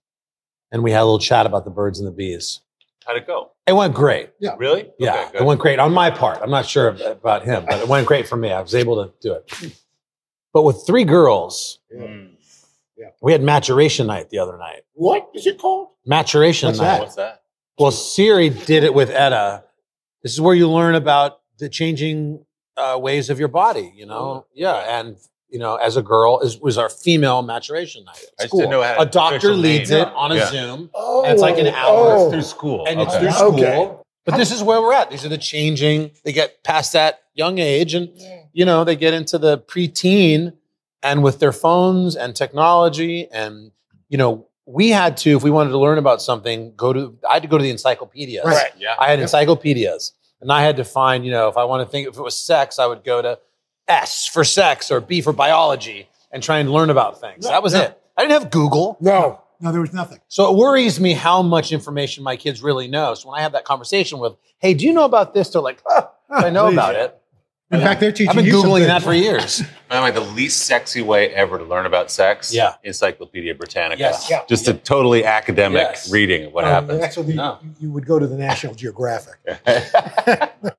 and 0.71 0.81
we 0.81 0.91
had 0.91 1.01
a 1.01 1.03
little 1.03 1.19
chat 1.19 1.45
about 1.45 1.65
the 1.65 1.71
birds 1.71 1.99
and 1.99 2.07
the 2.07 2.11
bees. 2.13 2.61
How'd 3.05 3.17
it 3.17 3.27
go? 3.27 3.51
It 3.67 3.73
went 3.73 3.93
great. 3.93 4.29
Yeah. 4.39 4.55
Really? 4.57 4.91
Yeah, 4.97 5.25
Okay, 5.27 5.39
it 5.39 5.43
went 5.43 5.59
great 5.59 5.77
on 5.77 5.93
my 5.93 6.09
part. 6.09 6.39
I'm 6.41 6.51
not 6.51 6.65
sure 6.65 6.95
about 7.05 7.43
him, 7.43 7.65
but 7.67 7.81
it 7.81 7.87
went 7.89 8.07
great 8.07 8.29
for 8.29 8.37
me. 8.37 8.53
I 8.53 8.61
was 8.61 8.73
able 8.73 9.03
to 9.03 9.11
do 9.19 9.33
it. 9.33 9.75
But 10.53 10.63
with 10.63 10.85
three 10.87 11.03
girls, 11.03 11.79
Mm. 11.93 12.29
we 13.21 13.33
had 13.33 13.43
maturation 13.43 14.07
night 14.07 14.29
the 14.29 14.39
other 14.39 14.57
night. 14.57 14.83
What 14.93 15.29
is 15.35 15.45
it 15.45 15.57
called? 15.59 15.89
Maturation 16.05 16.67
What's 16.67 16.79
night. 16.79 16.85
that? 16.85 16.99
What's 17.01 17.15
that? 17.15 17.41
Well, 17.79 17.91
Siri 17.91 18.49
did 18.49 18.83
it 18.83 18.93
with 18.93 19.09
Etta. 19.09 19.63
This 20.21 20.33
is 20.33 20.41
where 20.41 20.53
you 20.53 20.69
learn 20.69 20.95
about 20.95 21.39
the 21.59 21.69
changing 21.69 22.43
uh, 22.75 22.97
ways 23.01 23.29
of 23.29 23.39
your 23.39 23.47
body. 23.47 23.93
You 23.95 24.05
know, 24.05 24.45
yeah, 24.53 24.99
and 24.99 25.15
you 25.49 25.59
know, 25.59 25.75
as 25.77 25.95
a 25.95 26.01
girl, 26.01 26.39
is 26.41 26.59
was 26.59 26.77
our 26.77 26.89
female 26.89 27.41
maturation 27.41 28.03
night. 28.03 28.17
I 28.17 28.19
At 28.19 28.23
just 28.37 28.47
school. 28.49 28.59
didn't 28.59 28.71
know 28.71 28.81
it 28.81 28.85
had 28.87 29.01
a 29.01 29.05
doctor 29.05 29.53
leads 29.53 29.91
name. 29.91 30.01
it 30.07 30.13
on 30.13 30.31
a 30.33 30.35
Yeah. 30.35 30.45
Zoom, 30.51 30.89
Oh, 30.93 31.23
and 31.23 31.31
it's 31.33 31.41
like 31.41 31.57
an 31.57 31.67
hour 31.67 32.15
oh. 32.17 32.29
Through 32.31 32.41
school. 32.41 32.85
and 32.87 32.99
it's 32.99 33.15
through 33.15 33.31
school. 33.31 33.53
Okay. 33.53 33.95
But 34.25 34.35
this 34.37 34.51
is 34.51 34.61
where 34.61 34.81
we're 34.81 34.93
at. 34.93 35.09
These 35.09 35.25
are 35.25 35.29
the 35.29 35.37
changing. 35.37 36.11
They 36.23 36.33
get 36.33 36.63
past 36.63 36.93
that 36.93 37.21
young 37.33 37.57
age, 37.59 37.93
and 37.95 38.09
you 38.51 38.65
know, 38.65 38.83
they 38.83 38.97
get 38.97 39.13
into 39.13 39.37
the 39.37 39.57
preteen, 39.57 40.53
and 41.01 41.23
with 41.23 41.39
their 41.39 41.53
phones 41.53 42.17
and 42.17 42.35
technology, 42.35 43.27
and 43.31 43.71
you 44.09 44.17
know, 44.17 44.47
we 44.71 44.89
had 44.89 45.17
to, 45.17 45.35
if 45.35 45.41
we 45.43 45.49
wanted 45.49 45.71
to 45.71 45.79
learn 45.79 45.97
about 45.97 46.21
something, 46.21 46.73
go 46.75 46.93
to. 46.93 47.17
I 47.27 47.33
had 47.33 47.41
to 47.41 47.47
go 47.49 47.57
to 47.57 47.63
the 47.63 47.71
encyclopedias. 47.71 48.45
Right. 48.45 48.71
Yeah. 48.77 48.95
I 48.99 49.09
had 49.09 49.19
encyclopedias, 49.19 50.13
and 50.41 50.51
I 50.51 50.61
had 50.61 50.77
to 50.77 50.83
find, 50.83 51.25
you 51.25 51.31
know, 51.31 51.47
if 51.49 51.57
I 51.57 51.63
want 51.63 51.85
to 51.85 51.91
think 51.91 52.07
if 52.07 52.17
it 52.17 52.21
was 52.21 52.37
sex, 52.37 52.77
I 52.77 52.85
would 52.85 53.03
go 53.03 53.21
to 53.21 53.39
S 53.87 54.27
for 54.27 54.43
sex 54.43 54.91
or 54.91 55.01
B 55.01 55.21
for 55.21 55.33
biology 55.33 56.07
and 56.31 56.43
try 56.43 56.59
and 56.59 56.71
learn 56.71 56.91
about 56.91 57.19
things. 57.19 57.45
that 57.45 57.63
was 57.63 57.73
Yeah. 57.73 57.81
it. 57.85 58.01
I 58.15 58.21
didn't 58.21 58.39
have 58.41 58.51
Google. 58.51 58.97
No. 59.01 59.41
No, 59.61 59.71
there 59.73 59.81
was 59.81 59.91
nothing. 59.91 60.19
So 60.29 60.49
it 60.53 60.57
worries 60.57 60.99
me 61.01 61.13
how 61.13 61.41
much 61.41 61.71
information 61.73 62.23
my 62.23 62.37
kids 62.37 62.61
really 62.61 62.87
know. 62.87 63.13
So 63.15 63.29
when 63.29 63.39
I 63.39 63.41
have 63.41 63.51
that 63.53 63.65
conversation 63.65 64.19
with, 64.19 64.33
hey, 64.59 64.73
do 64.73 64.85
you 64.85 64.93
know 64.93 65.03
about 65.03 65.33
this? 65.33 65.49
They're 65.49 65.61
like, 65.61 65.81
huh, 65.85 66.07
I 66.29 66.49
know 66.49 66.67
please. 66.67 66.73
about 66.75 66.95
it. 66.95 67.17
In 67.71 67.81
fact, 67.81 67.99
they're 67.99 68.11
teaching 68.11 68.29
I've 68.29 68.35
been 68.35 68.45
you 68.45 68.53
Googling 68.53 68.75
things. 68.77 68.87
that 68.87 69.03
for 69.03 69.13
years. 69.13 69.63
By 69.89 69.95
the 69.97 70.03
way, 70.03 70.11
the 70.11 70.31
least 70.33 70.67
sexy 70.67 71.01
way 71.01 71.33
ever 71.33 71.57
to 71.57 71.63
learn 71.63 71.85
about 71.87 72.11
sex. 72.11 72.53
Yeah. 72.53 72.75
Encyclopedia 72.83 73.55
Britannica. 73.55 73.99
Yes. 73.99 74.29
Yeah. 74.29 74.43
Just 74.47 74.67
a 74.67 74.73
totally 74.75 75.25
academic 75.25 75.81
Yes. 75.81 76.11
reading 76.11 76.45
of 76.45 76.53
what 76.53 76.63
Um, 76.65 76.69
happens. 76.69 76.99
That's 77.01 77.17
what 77.17 77.25
the, 77.27 77.33
No. 77.33 77.57
you, 77.63 77.73
you 77.79 77.91
would 77.91 78.05
go 78.05 78.19
to 78.19 78.27
the 78.27 78.37
National 78.37 78.75
Geographic. 78.75 79.35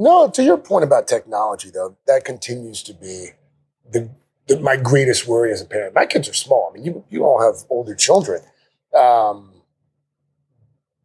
No, 0.00 0.30
to 0.30 0.44
your 0.44 0.58
point 0.58 0.84
about 0.84 1.08
technology, 1.08 1.70
though, 1.70 1.96
that 2.06 2.24
continues 2.24 2.84
to 2.84 2.94
be 2.94 3.30
the, 3.90 4.08
the 4.46 4.60
my 4.60 4.76
greatest 4.76 5.26
worry 5.26 5.50
as 5.50 5.60
a 5.60 5.64
parent. 5.64 5.92
My 5.92 6.06
kids 6.06 6.28
are 6.28 6.34
small. 6.34 6.68
I 6.70 6.74
mean, 6.74 6.84
you 6.84 7.04
you 7.10 7.24
all 7.24 7.40
have 7.42 7.64
older 7.68 7.96
children. 7.96 8.42
Um, 8.96 9.54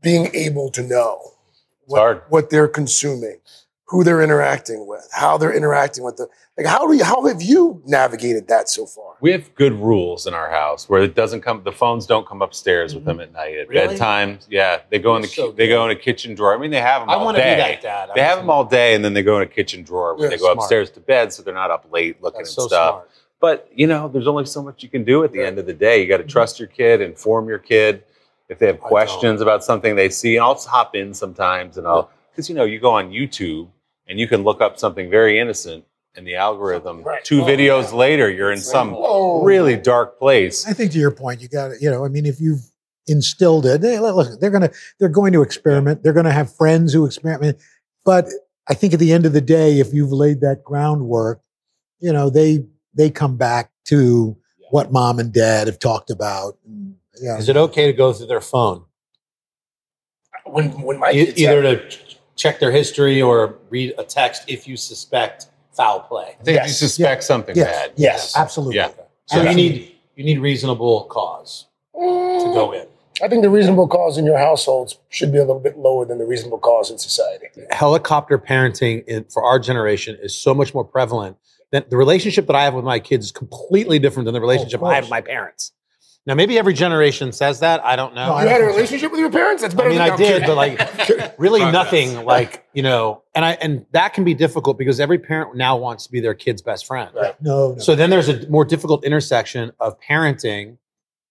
being 0.04 0.30
able 0.36 0.70
to 0.70 0.84
know 0.84 1.32
what, 1.86 2.30
what 2.30 2.52
they're 2.52 2.68
consuming, 2.68 3.40
who 3.86 4.04
they're 4.04 4.22
interacting 4.22 4.88
with, 4.88 5.08
how 5.12 5.38
they're 5.38 5.56
interacting 5.56 6.04
with 6.04 6.18
the 6.18 6.28
like. 6.58 6.66
How 6.66 6.88
do 6.88 6.96
you, 6.96 7.04
how 7.04 7.26
have 7.28 7.42
you 7.42 7.82
navigated 7.86 8.48
that 8.48 8.70
so 8.70 8.86
far? 8.86 9.16
We 9.22 9.32
have 9.32 9.54
good 9.56 9.74
rules 9.74 10.26
in 10.26 10.34
our 10.34 10.50
house 10.50 10.88
where 10.88 11.02
it 11.04 11.16
doesn't 11.16 11.42
come. 11.42 11.62
The 11.64 11.72
phones 11.72 12.06
don't 12.06 12.26
come 12.26 12.42
upstairs 12.42 12.96
with 12.96 13.06
them 13.06 13.18
mm-hmm. 13.18 13.24
at 13.24 13.34
night 13.34 13.58
at 13.58 13.68
Really? 13.68 13.88
bedtime. 13.88 14.40
Yeah, 14.50 14.82
they 14.90 15.00
go 15.00 15.16
in 15.16 15.22
the 15.22 15.28
So 15.28 15.52
ki- 15.52 15.58
they 15.58 15.68
go 15.68 15.84
in 15.86 15.92
a 15.92 16.00
kitchen 16.00 16.34
drawer. 16.34 16.56
I 16.56 16.58
mean, 16.60 16.72
they 16.72 16.82
have 16.82 17.02
them 17.02 17.10
I 17.10 17.16
all 17.16 17.26
want 17.26 17.38
to 17.38 17.44
day. 17.44 17.56
be 17.56 17.62
that 17.62 17.82
dad. 17.82 18.10
They 18.16 18.22
have 18.22 18.38
them 18.40 18.50
all 18.50 18.64
day, 18.64 18.96
and 18.96 19.04
then 19.04 19.14
they 19.14 19.24
go 19.24 19.38
in 19.38 19.44
a 19.44 19.48
kitchen 19.48 19.84
drawer 19.84 20.16
when 20.16 20.24
Yeah, 20.24 20.30
they 20.30 20.38
go 20.38 20.46
smart. 20.46 20.58
upstairs 20.60 20.90
to 20.92 21.00
bed, 21.00 21.34
so 21.34 21.44
they're 21.44 21.54
not 21.54 21.70
up 21.72 21.86
late 21.92 22.22
looking 22.24 22.40
That's 22.40 22.52
at 22.52 22.56
so 22.62 22.68
stuff. 22.68 22.92
smart. 22.94 23.10
But 23.40 23.70
you 23.76 23.88
know, 23.88 24.08
there's 24.08 24.28
only 24.28 24.46
so 24.46 24.64
much 24.64 24.82
you 24.84 24.90
can 24.90 25.04
do 25.04 25.24
at 25.26 25.34
the 25.34 25.46
end 25.46 25.60
of 25.60 25.66
the 25.66 25.74
day. 25.74 26.02
You 26.02 26.08
got 26.08 26.18
to 26.18 26.24
mm-hmm. 26.24 26.30
trust 26.30 26.60
your 26.60 26.70
kid, 26.70 27.02
inform 27.02 27.48
your 27.50 27.60
kid. 27.60 28.04
If 28.50 28.60
they 28.60 28.68
have 28.68 28.80
questions 28.80 29.42
about 29.42 29.64
something 29.64 29.96
they 29.96 30.10
see, 30.10 30.36
and 30.36 30.44
I'll 30.44 30.56
hop 30.56 30.96
in 30.96 31.14
sometimes, 31.14 31.78
and 31.78 31.88
I'll 31.88 32.10
because 32.34 32.50
you 32.50 32.56
know 32.56 32.64
you 32.66 32.80
go 32.80 32.92
on 32.92 33.12
YouTube 33.12 33.70
and 34.08 34.20
you 34.20 34.28
can 34.28 34.44
look 34.44 34.60
up 34.62 34.78
something 34.80 35.10
very 35.10 35.40
innocent, 35.40 35.86
and 36.16 36.28
the 36.28 36.36
algorithm 36.36 37.04
Right. 37.04 37.24
two 37.24 37.42
Oh, 37.42 37.46
videos 37.46 37.92
yeah. 37.92 37.98
later 37.98 38.30
you're 38.30 38.52
in 38.52 38.60
some 38.60 38.92
Whoa. 38.92 39.44
really 39.44 39.78
dark 39.78 40.20
place. 40.20 40.68
I 40.68 40.74
think 40.74 40.92
to 40.94 41.00
your 41.00 41.12
point, 41.12 41.42
you 41.42 41.48
got 41.48 41.70
to, 41.70 41.76
you 41.80 41.90
know, 41.90 42.04
I 42.06 42.10
mean, 42.10 42.26
if 42.26 42.40
you've 42.42 42.62
instilled 43.08 43.66
it, 43.66 43.82
they, 43.82 44.00
look, 44.00 44.40
they're 44.40 44.50
going 44.50 44.62
to, 44.64 44.72
they're 45.00 45.10
going 45.10 45.34
to 45.34 45.42
experiment. 45.42 46.04
They're 46.04 46.14
going 46.14 46.26
to 46.26 46.32
have 46.32 46.54
friends 46.56 46.94
who 46.94 47.06
experiment. 47.06 47.58
But 48.06 48.26
I 48.68 48.74
think 48.74 48.94
at 48.94 49.00
the 49.00 49.12
end 49.14 49.26
of 49.26 49.34
the 49.34 49.42
day, 49.42 49.80
if 49.80 49.94
you've 49.94 50.12
laid 50.12 50.42
that 50.42 50.64
groundwork, 50.64 51.42
you 52.00 52.12
know, 52.14 52.30
they, 52.30 52.66
they 52.94 53.10
come 53.10 53.36
back 53.38 53.72
to 53.86 54.38
what 54.72 54.92
mom 54.92 55.20
and 55.20 55.34
dad 55.34 55.68
have 55.68 55.80
talked 55.80 56.10
about. 56.10 56.58
Yeah. 57.22 57.38
Is 57.38 57.48
it 57.50 57.58
okay 57.58 57.88
to 57.88 57.94
go 57.94 58.12
through 58.14 58.28
their 58.28 58.42
phone? 58.42 58.86
When 60.46 60.82
when 60.82 61.00
my 61.00 61.12
E- 61.12 61.26
kids 61.26 61.42
either 61.42 61.62
have- 61.64 61.90
to 61.90 62.13
check 62.36 62.60
their 62.60 62.72
history 62.72 63.22
or 63.22 63.56
read 63.70 63.94
a 63.98 64.04
text 64.04 64.44
if 64.48 64.68
you 64.68 64.76
suspect 64.78 65.48
foul 65.72 66.02
play. 66.02 66.36
I 66.40 66.44
think 66.44 66.48
if 66.48 66.48
you 66.48 66.54
Yes. 66.56 66.80
suspect 66.80 67.24
something 67.24 67.56
Yes. 67.56 67.72
bad. 67.72 67.92
yes, 67.96 68.38
Absolutely. 68.38 68.76
Yeah. 68.78 68.90
So 69.26 69.42
Yeah. 69.42 69.50
you 69.50 69.56
need 69.56 69.90
you 70.16 70.24
need 70.24 70.40
reasonable 70.40 71.06
cause 71.06 71.66
to 71.96 72.52
go 72.54 72.72
in. 72.72 72.86
I 73.24 73.28
think 73.28 73.42
the 73.42 73.50
reasonable 73.50 73.88
cause 73.88 74.18
in 74.20 74.26
your 74.26 74.38
households 74.38 74.98
should 75.10 75.32
be 75.32 75.38
a 75.40 75.42
little 75.46 75.60
bit 75.60 75.78
lower 75.78 76.06
than 76.06 76.18
the 76.20 76.26
reasonable 76.26 76.60
cause 76.60 76.92
in 76.92 76.98
society. 77.00 77.48
Helicopter 77.72 78.38
parenting 78.38 79.04
in, 79.08 79.24
for 79.26 79.44
our 79.44 79.58
generation 79.60 80.18
is 80.22 80.36
so 80.36 80.54
much 80.54 80.74
more 80.76 80.84
prevalent 80.84 81.38
that 81.72 81.90
the 81.90 81.98
relationship 81.98 82.46
that 82.48 82.56
I 82.56 82.64
have 82.64 82.76
with 82.76 82.86
my 82.86 83.00
kids 83.00 83.26
is 83.26 83.32
completely 83.32 83.98
different 83.98 84.26
than 84.26 84.34
the 84.34 84.40
oh, 84.40 84.44
relationship 84.44 84.84
I 84.84 84.96
have 84.96 85.06
with 85.06 85.10
my 85.12 85.22
parents. 85.22 85.72
Now, 86.26 86.36
maybe 86.36 86.58
every 86.58 86.74
generation 86.74 87.34
says 87.34 87.60
that. 87.60 87.84
I 87.84 87.98
don't 87.98 88.16
know. 88.16 88.28
No, 88.28 88.40
You 88.42 88.48
had 88.48 88.48
a 88.48 88.50
don't 88.50 88.60
think 88.60 88.72
so. 88.72 88.76
relationship 88.78 89.12
with 89.12 89.20
your 89.20 89.30
parents? 89.30 89.62
That's 89.62 89.74
better. 89.74 89.90
I 89.90 89.92
mean, 89.92 90.00
than 90.00 90.12
I 90.12 90.16
did, 90.16 90.44
but 90.46 90.56
like 90.56 90.80
really 91.38 91.60
Progress. 91.60 91.74
nothing 91.74 92.26
like, 92.26 92.66
you 92.74 92.82
know, 92.82 93.24
and 93.36 93.44
I 93.44 93.52
and 93.62 93.86
that 93.92 94.14
can 94.14 94.24
be 94.24 94.34
difficult 94.34 94.78
because 94.78 95.02
every 95.02 95.20
parent 95.20 95.56
now 95.58 95.76
wants 95.76 96.06
to 96.06 96.12
be 96.12 96.22
their 96.22 96.34
kid's 96.34 96.62
best 96.62 96.86
friend. 96.86 97.10
Right. 97.14 97.36
No, 97.42 97.74
no. 97.74 97.78
So 97.78 97.94
then 97.96 98.10
there's 98.10 98.30
a 98.30 98.48
more 98.50 98.64
difficult 98.64 99.04
intersection 99.04 99.72
of 99.82 100.00
parenting 100.00 100.78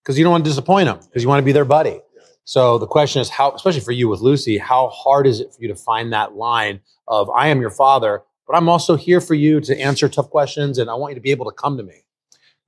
because 0.03 0.19
you 0.19 0.25
don't 0.25 0.33
want 0.33 0.45
to 0.45 0.51
disappoint 0.51 0.87
them 0.87 0.99
because 1.07 1.23
you 1.23 1.29
want 1.29 1.39
to 1.41 1.45
be 1.45 1.53
their 1.53 1.65
buddy. 1.65 2.01
So 2.45 2.77
the 2.77 2.87
question 2.89 3.23
is 3.23 3.31
how, 3.31 3.53
especially 3.53 3.81
for 3.81 3.93
you 3.93 4.09
with 4.09 4.21
Lucy, 4.21 4.59
how 4.59 4.89
hard 4.89 5.27
is 5.27 5.41
it 5.41 5.55
for 5.55 5.63
you 5.63 5.69
to 5.69 5.77
find 5.77 6.13
that 6.13 6.35
line 6.35 6.81
of 7.09 7.31
I 7.31 7.49
am 7.49 7.61
your 7.63 7.71
father, 7.71 8.25
but 8.47 8.57
I'm 8.57 8.69
also 8.69 8.97
here 8.97 9.21
for 9.23 9.35
you 9.35 9.61
to 9.61 9.81
answer 9.81 10.09
tough 10.09 10.29
questions 10.29 10.77
and 10.79 10.91
I 10.91 10.95
want 10.95 11.13
you 11.13 11.15
to 11.15 11.21
be 11.23 11.31
able 11.31 11.47
to 11.47 11.53
come 11.53 11.77
to 11.79 11.83
me. 11.83 12.03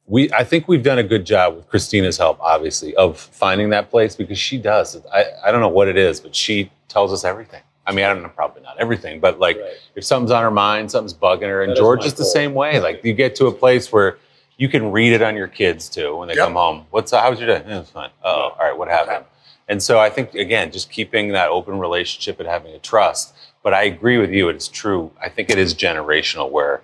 We 0.07 0.31
I 0.33 0.45
think 0.45 0.69
we've 0.69 0.83
done 0.83 0.99
a 0.99 1.03
good 1.03 1.25
job 1.25 1.57
with 1.57 1.69
Christina's 1.69 2.19
help, 2.19 2.39
obviously, 2.41 2.95
of 2.97 3.19
finding 3.19 3.71
that 3.71 3.91
place 3.91 4.15
because 4.17 4.39
she 4.39 4.59
does. 4.59 4.97
I, 5.13 5.25
I 5.45 5.51
don't 5.53 5.61
know 5.61 5.69
what 5.69 5.89
it 5.89 5.97
is, 5.97 6.21
but 6.21 6.35
she 6.35 6.71
tells 6.89 7.13
us 7.13 7.25
everything. 7.25 7.63
I 7.87 7.93
mean, 7.93 8.05
I 8.05 8.09
don't 8.15 8.23
know, 8.23 8.29
probably 8.31 8.63
not 8.63 8.79
everything, 8.79 9.21
but 9.21 9.39
like 9.39 9.59
if 9.95 10.05
something's 10.05 10.31
on 10.31 10.43
her 10.43 10.51
mind, 10.51 10.91
something's 10.91 11.15
bugging 11.15 11.43
her, 11.49 11.63
and 11.63 11.71
That 11.71 11.75
is 11.75 11.79
George 11.81 12.01
my 12.01 12.07
is 12.07 12.15
the 12.15 12.25
same 12.25 12.55
way. 12.55 12.81
Like 12.81 13.05
you 13.05 13.13
get 13.15 13.35
to 13.37 13.47
a 13.47 13.53
place 13.53 13.93
where 13.93 14.19
you 14.57 14.69
can 14.69 14.91
read 14.93 15.13
it 15.13 15.21
on 15.23 15.37
your 15.37 15.49
kids 15.49 15.89
too 15.89 16.17
when 16.17 16.29
they 16.29 16.35
Yep. 16.35 16.45
come 16.45 16.55
home. 16.55 16.87
What's 16.91 17.11
how 17.13 17.31
was 17.31 17.41
your 17.41 17.49
day? 17.49 17.63
"Yeah, 17.67 17.81
it's 17.81 17.91
fine. 17.91 18.11
Oh, 18.23 18.31
all 18.31 18.57
right. 18.61 18.77
What 18.77 18.89
happened? 18.89 19.25
And 19.69 19.83
so 19.83 19.99
I 19.99 20.11
think 20.11 20.35
again, 20.35 20.71
just 20.71 20.91
keeping 20.91 21.29
that 21.33 21.49
open 21.49 21.79
relationship 21.79 22.39
and 22.41 22.49
having 22.49 22.75
a 22.75 22.79
trust. 22.79 23.35
But 23.63 23.73
I 23.73 23.85
agree 23.85 24.19
with 24.19 24.31
you. 24.31 24.51
It's 24.51 24.69
true. 24.69 25.11
I 25.21 25.29
think 25.31 25.49
it 25.51 25.59
is 25.59 25.75
generational 25.75 26.51
where 26.51 26.83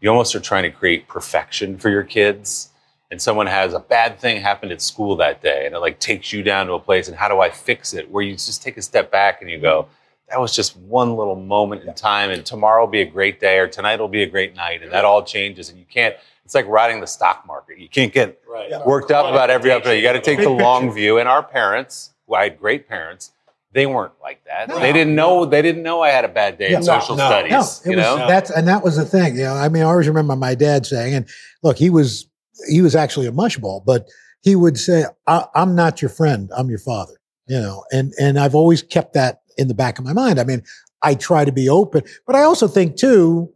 you 0.00 0.08
almost 0.10 0.34
are 0.34 0.40
trying 0.40 0.64
to 0.64 0.70
create 0.70 1.08
perfection 1.08 1.78
for 1.78 1.90
your 1.90 2.04
kids. 2.04 2.70
And 3.10 3.20
someone 3.22 3.46
has 3.46 3.72
a 3.72 3.80
bad 3.80 4.18
thing 4.18 4.40
happened 4.42 4.70
at 4.70 4.82
school 4.82 5.16
that 5.16 5.40
day 5.40 5.64
and 5.64 5.74
it 5.74 5.78
like 5.78 5.98
takes 5.98 6.32
you 6.32 6.42
down 6.42 6.66
to 6.66 6.74
a 6.74 6.78
place 6.78 7.08
and 7.08 7.16
how 7.16 7.28
do 7.28 7.40
i 7.40 7.48
fix 7.48 7.94
it? 7.94 8.10
Where 8.10 8.22
you 8.22 8.32
just 8.32 8.62
take 8.62 8.76
a 8.76 8.82
step 8.82 9.10
back 9.10 9.40
and 9.40 9.50
you 9.50 9.58
go 9.58 9.88
that 10.28 10.38
was 10.38 10.54
just 10.54 10.76
one 10.76 11.16
little 11.16 11.36
moment 11.36 11.84
in 11.84 11.94
time 11.94 12.30
and 12.30 12.44
tomorrow 12.44 12.82
will 12.84 12.90
be 12.90 13.00
a 13.00 13.06
great 13.06 13.40
day 13.40 13.58
or 13.58 13.66
tonight 13.66 13.98
will 13.98 14.08
be 14.08 14.22
a 14.22 14.26
great 14.28 14.54
night 14.54 14.82
and 14.82 14.92
that 14.92 15.04
all 15.04 15.22
changes 15.22 15.70
and 15.70 15.78
you 15.78 15.86
can't 15.88 16.14
it's 16.44 16.54
like 16.54 16.66
riding 16.66 17.00
the 17.00 17.06
stock 17.06 17.46
market. 17.46 17.76
You 17.78 17.88
can't 17.90 18.12
get 18.12 18.40
Right. 18.48 18.70
worked 18.86 19.10
up 19.10 19.26
about 19.26 19.50
every 19.50 19.70
update. 19.70 19.96
You 19.96 20.02
got 20.02 20.14
to 20.14 20.20
take 20.20 20.38
the 20.38 20.48
long 20.48 20.90
view 20.92 21.18
and 21.18 21.28
our 21.28 21.42
parents 21.42 22.10
who 22.26 22.34
i 22.34 22.44
had 22.44 22.58
great 22.58 22.88
parents 22.88 23.32
they 23.72 23.86
weren't 23.86 24.12
like 24.22 24.42
that 24.44 24.68
No. 24.68 24.78
they 24.80 24.92
didn't 24.92 25.14
know 25.14 25.44
they 25.44 25.60
didn't 25.62 25.82
know 25.82 26.00
i 26.02 26.08
had 26.10 26.24
a 26.24 26.28
bad 26.28 26.58
day 26.58 26.66
in 26.66 26.72
Yeah. 26.72 26.78
No, 26.78 26.84
social 26.84 27.16
no, 27.16 27.26
studies 27.28 27.52
No, 27.52 27.60
it 27.60 27.90
you 27.90 27.96
was 27.96 28.06
know 28.18 28.26
that's 28.28 28.50
and 28.50 28.66
that 28.68 28.82
was 28.82 28.96
the 28.96 29.04
thing. 29.04 29.36
You 29.36 29.44
know, 29.44 29.54
I 29.54 29.68
mean, 29.68 29.82
I 29.82 29.86
always 29.86 30.08
remember 30.08 30.34
my 30.36 30.54
dad 30.54 30.86
saying, 30.86 31.14
and 31.14 31.28
look, 31.62 31.76
he 31.78 31.90
was 31.90 32.26
he 32.68 32.80
was 32.82 32.96
actually 32.96 33.26
a 33.26 33.32
mushball, 33.32 33.84
but 33.84 34.08
he 34.40 34.56
would 34.56 34.78
say, 34.78 35.04
I, 35.26 35.46
"I'm 35.54 35.74
not 35.74 36.00
your 36.02 36.08
friend. 36.08 36.50
I'm 36.56 36.68
your 36.68 36.78
father." 36.80 37.14
You 37.46 37.60
know, 37.60 37.84
and 37.92 38.12
and 38.20 38.38
I've 38.38 38.54
always 38.54 38.82
kept 38.82 39.12
that 39.14 39.42
in 39.56 39.68
the 39.68 39.74
back 39.74 39.98
of 39.98 40.04
my 40.04 40.12
mind. 40.12 40.38
I 40.40 40.44
mean, 40.44 40.62
I 41.02 41.14
try 41.14 41.44
to 41.44 41.52
be 41.52 41.68
open, 41.68 42.02
but 42.26 42.34
I 42.36 42.42
also 42.42 42.66
think 42.68 42.96
too, 42.96 43.52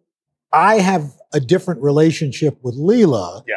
I 0.52 0.76
have 0.76 1.11
a 1.33 1.40
different 1.40 1.81
relationship 1.83 2.59
with 2.62 2.76
Leela 2.76 3.42
Yeah. 3.49 3.57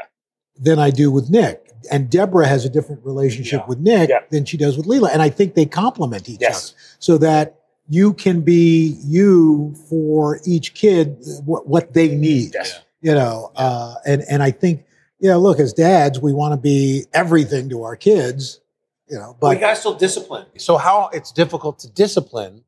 than 0.57 0.79
I 0.79 0.89
do 0.89 1.11
with 1.11 1.29
Nick. 1.29 1.64
And 1.91 2.09
Deborah 2.09 2.47
has 2.47 2.65
a 2.65 2.69
different 2.69 3.05
relationship 3.05 3.61
Yeah. 3.61 3.65
with 3.67 3.79
Nick 3.79 4.09
Yeah. 4.09 4.19
than 4.31 4.45
she 4.45 4.57
does 4.57 4.77
with 4.77 4.85
Leela. 4.87 5.09
And 5.11 5.21
I 5.21 5.29
think 5.29 5.55
they 5.55 5.65
complement 5.65 6.27
each 6.29 6.41
Yes. 6.41 6.71
other 6.71 6.77
so 6.99 7.17
that 7.19 7.55
you 7.87 8.13
can 8.13 8.41
be 8.41 8.97
you 9.03 9.75
for 9.89 10.39
each 10.45 10.73
kid 10.73 11.17
what, 11.45 11.67
what 11.67 11.93
they 11.93 12.07
need. 12.09 12.53
Yes. 12.53 12.79
You 13.01 13.13
know, 13.13 13.51
uh, 13.55 13.95
and 14.05 14.23
and 14.29 14.41
I 14.41 14.51
think 14.51 14.83
you 15.19 15.29
know, 15.29 15.39
look, 15.39 15.59
as 15.61 15.71
dads, 15.73 16.19
we 16.19 16.33
want 16.33 16.51
to 16.53 16.57
be 16.57 17.05
everything 17.13 17.69
to 17.69 17.83
our 17.83 17.95
kids. 17.95 18.59
You 19.07 19.17
know, 19.17 19.37
But 19.39 19.47
but 19.47 19.55
you 19.57 19.61
guys 19.61 19.79
still 19.79 19.93
discipline. 19.93 20.45
So 20.57 20.77
how 20.77 21.09
it's 21.13 21.31
difficult 21.31 21.79
to 21.79 21.89
discipline, 21.89 22.63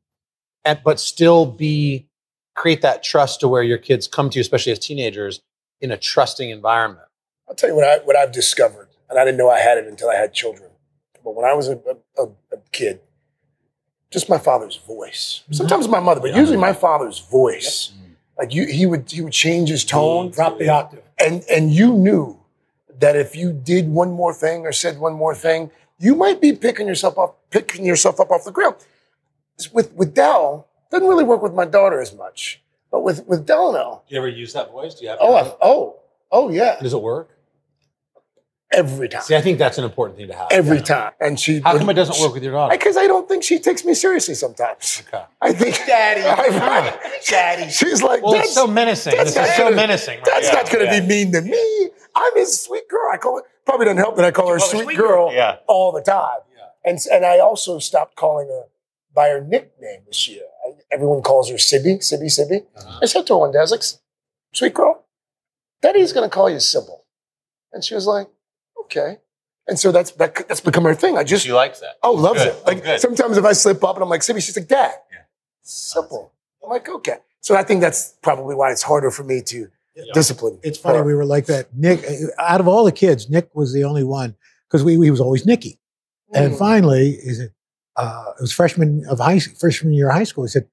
and 0.64 0.80
but 0.84 0.98
still 1.00 1.44
be 1.46 2.06
create 2.54 2.80
that 2.82 3.02
trust 3.02 3.40
to 3.40 3.48
where 3.48 3.62
your 3.62 3.78
kids 3.78 4.06
come 4.06 4.30
to 4.30 4.36
you, 4.36 4.40
especially 4.40 4.72
as 4.72 4.78
teenagers, 4.78 5.40
in 5.80 5.90
a 5.90 5.96
trusting 5.96 6.48
environment. 6.50 7.06
I'll 7.48 7.54
tell 7.54 7.68
you 7.70 7.74
what 7.76 7.84
I 7.84 7.98
what 8.04 8.16
I've 8.16 8.32
discovered, 8.32 8.87
and 9.08 9.18
I 9.18 9.24
didn't 9.24 9.38
know 9.38 9.48
I 9.50 9.60
had 9.60 9.78
it 9.78 9.86
until 9.86 10.10
I 10.10 10.14
had 10.16 10.32
children. 10.32 10.70
But 11.24 11.34
when 11.34 11.44
I 11.44 11.54
was 11.54 11.68
a, 11.68 11.78
a, 12.16 12.24
a 12.52 12.58
kid, 12.72 13.00
just 14.10 14.28
my 14.28 14.38
father's 14.38 14.76
voice. 14.76 15.42
Mm-hmm. 15.44 15.54
Sometimes 15.54 15.88
my 15.88 16.00
mother, 16.00 16.20
but 16.20 16.34
usually 16.34 16.56
my 16.56 16.72
father's 16.72 17.18
voice. 17.18 17.92
Like 18.38 18.54
you, 18.54 18.66
he 18.66 18.86
would 18.86 19.10
he 19.10 19.20
would 19.20 19.32
change 19.32 19.68
his 19.68 19.84
tone, 19.84 20.30
drop 20.30 20.58
the 20.58 20.68
octave. 20.68 21.02
and 21.18 21.44
and 21.50 21.72
you 21.72 21.92
knew 21.92 22.38
that 23.00 23.16
if 23.16 23.34
you 23.34 23.52
did 23.52 23.88
one 23.88 24.12
more 24.12 24.32
thing 24.32 24.64
or 24.64 24.72
said 24.72 24.98
one 24.98 25.12
more 25.14 25.34
thing, 25.34 25.70
you 25.98 26.14
might 26.14 26.40
be 26.40 26.52
picking 26.52 26.86
yourself 26.86 27.18
up 27.18 27.38
picking 27.50 27.84
yourself 27.84 28.20
up 28.20 28.30
off 28.30 28.44
the 28.44 28.52
ground. 28.52 28.76
With 29.72 29.92
with 29.94 30.14
Dell, 30.14 30.68
doesn't 30.90 31.08
really 31.08 31.24
work 31.24 31.42
with 31.42 31.52
my 31.52 31.64
daughter 31.64 32.00
as 32.00 32.14
much, 32.14 32.62
but 32.92 33.02
with 33.02 33.26
with 33.26 33.44
Dell 33.44 33.72
Delano, 33.72 34.02
Do 34.08 34.14
you 34.14 34.20
ever 34.20 34.28
use 34.28 34.52
that 34.52 34.70
voice? 34.70 34.94
Do 34.94 35.04
you 35.04 35.10
have? 35.10 35.18
oh 35.20 35.34
I, 35.34 35.54
oh 35.60 35.96
oh 36.30 36.48
yeah, 36.48 36.78
does 36.80 36.94
it 36.94 37.02
work? 37.02 37.30
Every 38.72 39.08
time. 39.08 39.22
See, 39.22 39.34
I 39.36 39.40
think 39.40 39.58
that's 39.58 39.78
an 39.78 39.84
important 39.84 40.18
thing 40.18 40.28
to 40.28 40.34
have. 40.34 40.48
every 40.50 40.78
Yeah. 40.78 40.82
time. 40.84 41.12
And 41.20 41.38
she 41.40 41.60
How 41.60 41.76
come 41.78 41.88
it 41.90 41.94
doesn't 41.94 42.20
work 42.22 42.34
with 42.34 42.42
your 42.42 42.52
daughter? 42.52 42.74
Because 42.76 42.96
I 42.96 43.06
don't 43.06 43.28
think 43.28 43.42
she 43.42 43.58
takes 43.58 43.84
me 43.84 43.94
seriously 43.94 44.34
sometimes. 44.34 45.02
Okay. 45.08 45.24
I 45.40 45.52
think 45.52 45.76
Daddy. 45.86 46.22
I, 46.26 46.98
Daddy. 47.28 47.70
She's 47.70 48.02
like, 48.02 48.22
Well, 48.22 48.32
that's, 48.34 48.46
it's 48.48 48.54
so 48.54 48.66
menacing. 48.66 49.16
that's 49.16 49.34
This 49.34 49.48
is 49.50 49.56
so 49.56 49.64
gonna- 49.64 49.76
menacing. 49.76 50.16
Right? 50.18 50.24
that's 50.26 50.46
Yeah, 50.48 50.52
not 50.54 50.70
gonna 50.70 50.84
yeah. 50.84 51.00
be 51.00 51.06
mean 51.06 51.32
to 51.32 51.40
me. 51.40 51.90
I'm 52.14 52.34
his 52.36 52.60
sweet 52.62 52.88
girl. 52.88 53.10
I 53.12 53.16
call 53.16 53.38
it 53.38 53.44
probably 53.64 53.84
doesn't 53.86 53.98
help 53.98 54.16
that 54.16 54.24
I 54.24 54.30
call 54.30 54.48
her 54.48 54.58
call 54.58 54.66
her 54.68 54.74
sweet, 54.76 54.84
sweet 54.84 54.96
girl, 54.96 55.28
girl. 55.28 55.32
Yeah. 55.34 55.56
all 55.66 55.92
the 55.92 56.02
time. 56.02 56.40
And 56.84 56.98
and 57.12 57.24
I 57.26 57.38
also 57.38 57.78
stopped 57.80 58.16
calling 58.16 58.48
her 58.48 58.62
by 59.14 59.28
her 59.28 59.40
nickname 59.40 60.00
this 60.06 60.26
year. 60.28 60.42
I, 60.64 60.72
everyone 60.90 61.22
calls 61.22 61.50
her 61.50 61.56
Sibby, 61.58 61.98
Sibby, 61.98 62.26
Sibby. 62.30 62.64
Uh-huh. 62.76 63.00
I 63.02 63.06
said 63.06 63.26
to 63.26 63.34
her 63.34 63.38
one 63.40 63.52
day, 63.52 63.58
I 63.58 63.62
was 63.62 63.72
like, 63.72 63.82
"Sweet 64.54 64.74
girl, 64.74 65.04
Daddy's 65.82 66.12
gonna 66.12 66.28
call 66.30 66.48
you 66.48 66.60
Sybil," 66.60 67.04
and 67.72 67.84
she 67.84 67.94
was 67.94 68.06
like, 68.06 68.28
"Okay." 68.88 69.18
And 69.66 69.78
so 69.78 69.92
that's 69.92 70.12
that, 70.12 70.48
that's 70.48 70.60
become 70.62 70.84
her 70.84 70.94
thing. 70.94 71.18
I 71.18 71.24
just 71.24 71.44
She 71.44 71.52
likes 71.52 71.80
that. 71.80 71.96
oh 72.02 72.12
loves 72.12 72.42
Good. 72.42 72.54
it. 72.54 72.66
Like 72.66 72.82
Good. 72.84 73.00
sometimes 73.00 73.36
if 73.36 73.44
I 73.44 73.52
slip 73.52 73.84
up 73.84 73.96
and 73.96 74.02
I'm 74.02 74.08
like 74.08 74.22
Sibby, 74.22 74.40
she's 74.40 74.56
like 74.56 74.66
Dad. 74.68 74.92
Yeah. 75.12 75.18
Simple. 75.62 76.32
I'm 76.64 76.70
like 76.70 76.88
okay. 76.88 77.18
So 77.40 77.54
I 77.54 77.62
think 77.62 77.80
that's 77.80 78.14
probably 78.22 78.54
why 78.54 78.70
it's 78.72 78.82
harder 78.82 79.10
for 79.10 79.24
me 79.24 79.42
to 79.42 79.68
discipline. 80.14 80.58
It's 80.62 80.78
funny 80.78 80.98
her. 80.98 81.04
we 81.04 81.14
were 81.14 81.24
like 81.24 81.46
that. 81.46 81.74
Nick, 81.76 82.04
out 82.38 82.60
of 82.60 82.68
all 82.68 82.84
the 82.84 82.92
kids, 82.92 83.28
Nick 83.28 83.54
was 83.54 83.72
the 83.72 83.84
only 83.84 84.04
one 84.04 84.36
because 84.68 84.82
we 84.84 84.92
he 84.94 85.10
was 85.10 85.20
always 85.20 85.44
Nicky. 85.44 85.78
And 86.32 86.52
Mm. 86.54 86.58
finally, 86.58 87.18
he 87.22 87.34
said, 87.34 87.52
uh, 87.96 88.32
it 88.38 88.42
was 88.42 88.52
freshman 88.52 89.04
of 89.08 89.18
high 89.18 89.38
freshman 89.40 89.92
year 89.92 90.08
of 90.08 90.14
high 90.14 90.24
school. 90.24 90.44
He 90.44 90.48
said, 90.48 90.68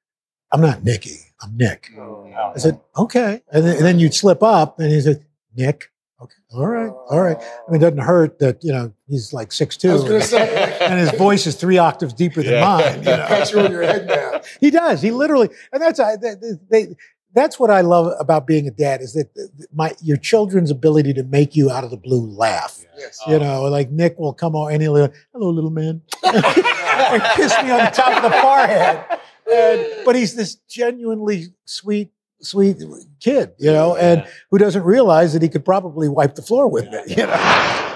"I'm 0.53 0.61
not 0.61 0.83
Nicky. 0.83 1.17
I'm 1.41 1.55
Nick." 1.57 1.89
I 1.97 2.53
said, 2.57 2.79
"Okay." 2.97 3.41
And 3.51 3.65
then, 3.65 3.75
and 3.77 3.85
then 3.85 3.99
you'd 3.99 4.13
slip 4.13 4.41
up, 4.43 4.79
and 4.79 4.89
he 4.91 5.01
said, 5.01 5.25
"Nick." 5.55 5.91
Okay, 6.21 6.35
all 6.53 6.65
right, 6.67 6.89
all 7.09 7.19
right. 7.21 7.35
I 7.37 7.71
mean, 7.71 7.81
it 7.81 7.83
doesn't 7.83 7.97
hurt 7.99 8.39
that 8.39 8.63
you 8.63 8.71
know 8.71 8.93
he's 9.07 9.33
like 9.33 9.51
six 9.51 9.77
I 9.83 9.91
was 9.93 10.03
two, 10.03 10.07
gonna 10.09 10.21
say, 10.21 10.77
and 10.81 10.97
his 10.99 11.11
voice 11.11 11.45
is 11.45 11.55
three 11.55 11.77
octaves 11.77 12.13
deeper 12.13 12.41
than 12.41 12.53
Yeah. 12.53 12.63
mine. 12.63 12.97
You 12.99 13.03
know? 13.03 13.27
got 13.27 13.51
you 13.51 13.59
in 13.59 13.71
your 13.71 13.81
head 13.83 14.07
now. 14.07 14.41
He 14.61 14.71
does. 14.71 15.01
He 15.01 15.11
literally, 15.11 15.49
and 15.73 15.81
that's 15.81 15.99
I. 15.99 16.15
They, 16.15 16.35
they, 16.71 16.95
that's 17.33 17.59
what 17.59 17.69
I 17.69 17.81
love 17.81 18.13
about 18.17 18.47
being 18.47 18.65
a 18.65 18.71
dad 18.71 19.01
is 19.01 19.11
that 19.13 19.27
my 19.73 19.93
your 20.01 20.15
children's 20.15 20.71
ability 20.71 21.13
to 21.15 21.23
make 21.23 21.53
you 21.53 21.69
out 21.69 21.83
of 21.83 21.89
the 21.91 21.97
blue 21.97 22.25
laugh. 22.25 22.81
Yes. 22.97 23.19
You 23.27 23.37
know, 23.37 23.63
like 23.63 23.91
Nick 23.91 24.17
will 24.17 24.33
come 24.33 24.55
on 24.55 24.71
and 24.71 24.81
he'll 24.81 24.95
go, 24.95 25.11
"Hello, 25.33 25.49
little 25.49 25.69
man," 25.69 26.01
and 26.23 27.23
kiss 27.35 27.51
me 27.61 27.71
on 27.71 27.83
the 27.83 27.91
top 27.93 28.23
of 28.23 28.31
the 28.31 28.37
forehead. 28.37 29.03
And, 29.53 30.05
but 30.05 30.15
he's 30.15 30.33
this 30.35 30.55
genuinely 30.69 31.47
sweet, 31.65 32.11
sweet 32.41 32.77
kid, 33.19 33.53
you 33.57 33.71
know, 33.71 33.95
and 33.95 34.25
who 34.51 34.57
doesn't 34.57 34.83
realize 34.83 35.33
that 35.33 35.41
he 35.41 35.49
could 35.49 35.65
probably 35.65 36.09
wipe 36.09 36.35
the 36.35 36.41
floor 36.41 36.67
with 36.67 36.89
me. 36.89 36.99
You 37.07 37.27
know. 37.27 37.91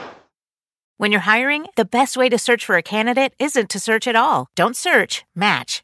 When 0.98 1.12
you're 1.12 1.22
hiring, 1.22 1.66
the 1.78 1.86
best 1.86 2.18
way 2.18 2.28
to 2.28 2.38
search 2.38 2.66
for 2.66 2.76
a 2.76 2.84
candidate 2.84 3.34
isn't 3.40 3.70
to 3.70 3.80
search 3.80 4.06
at 4.06 4.18
all. 4.18 4.48
Don't 4.56 4.76
search, 4.76 5.24
match 5.34 5.84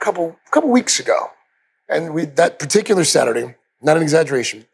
a 0.00 0.04
couple 0.04 0.36
couple 0.50 0.70
weeks 0.70 0.98
ago, 1.00 1.30
and 1.88 2.14
we 2.14 2.24
that 2.24 2.58
particular 2.58 3.04
Saturday, 3.04 3.54
not 3.82 3.96
an 3.96 4.02
exaggeration, 4.02 4.66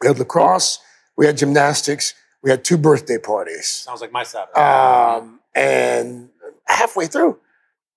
we 0.00 0.08
had 0.08 0.18
lacrosse, 0.18 0.78
we 1.16 1.26
had 1.26 1.36
gymnastics, 1.36 2.14
we 2.42 2.50
had 2.50 2.64
two 2.64 2.76
birthday 2.76 3.18
parties, 3.18 3.68
Sounds 3.68 4.00
like 4.00 4.12
my 4.12 4.22
Saturday. 4.22 4.58
um, 4.60 5.40
and 5.54 6.30
halfway 6.66 7.06
through, 7.06 7.38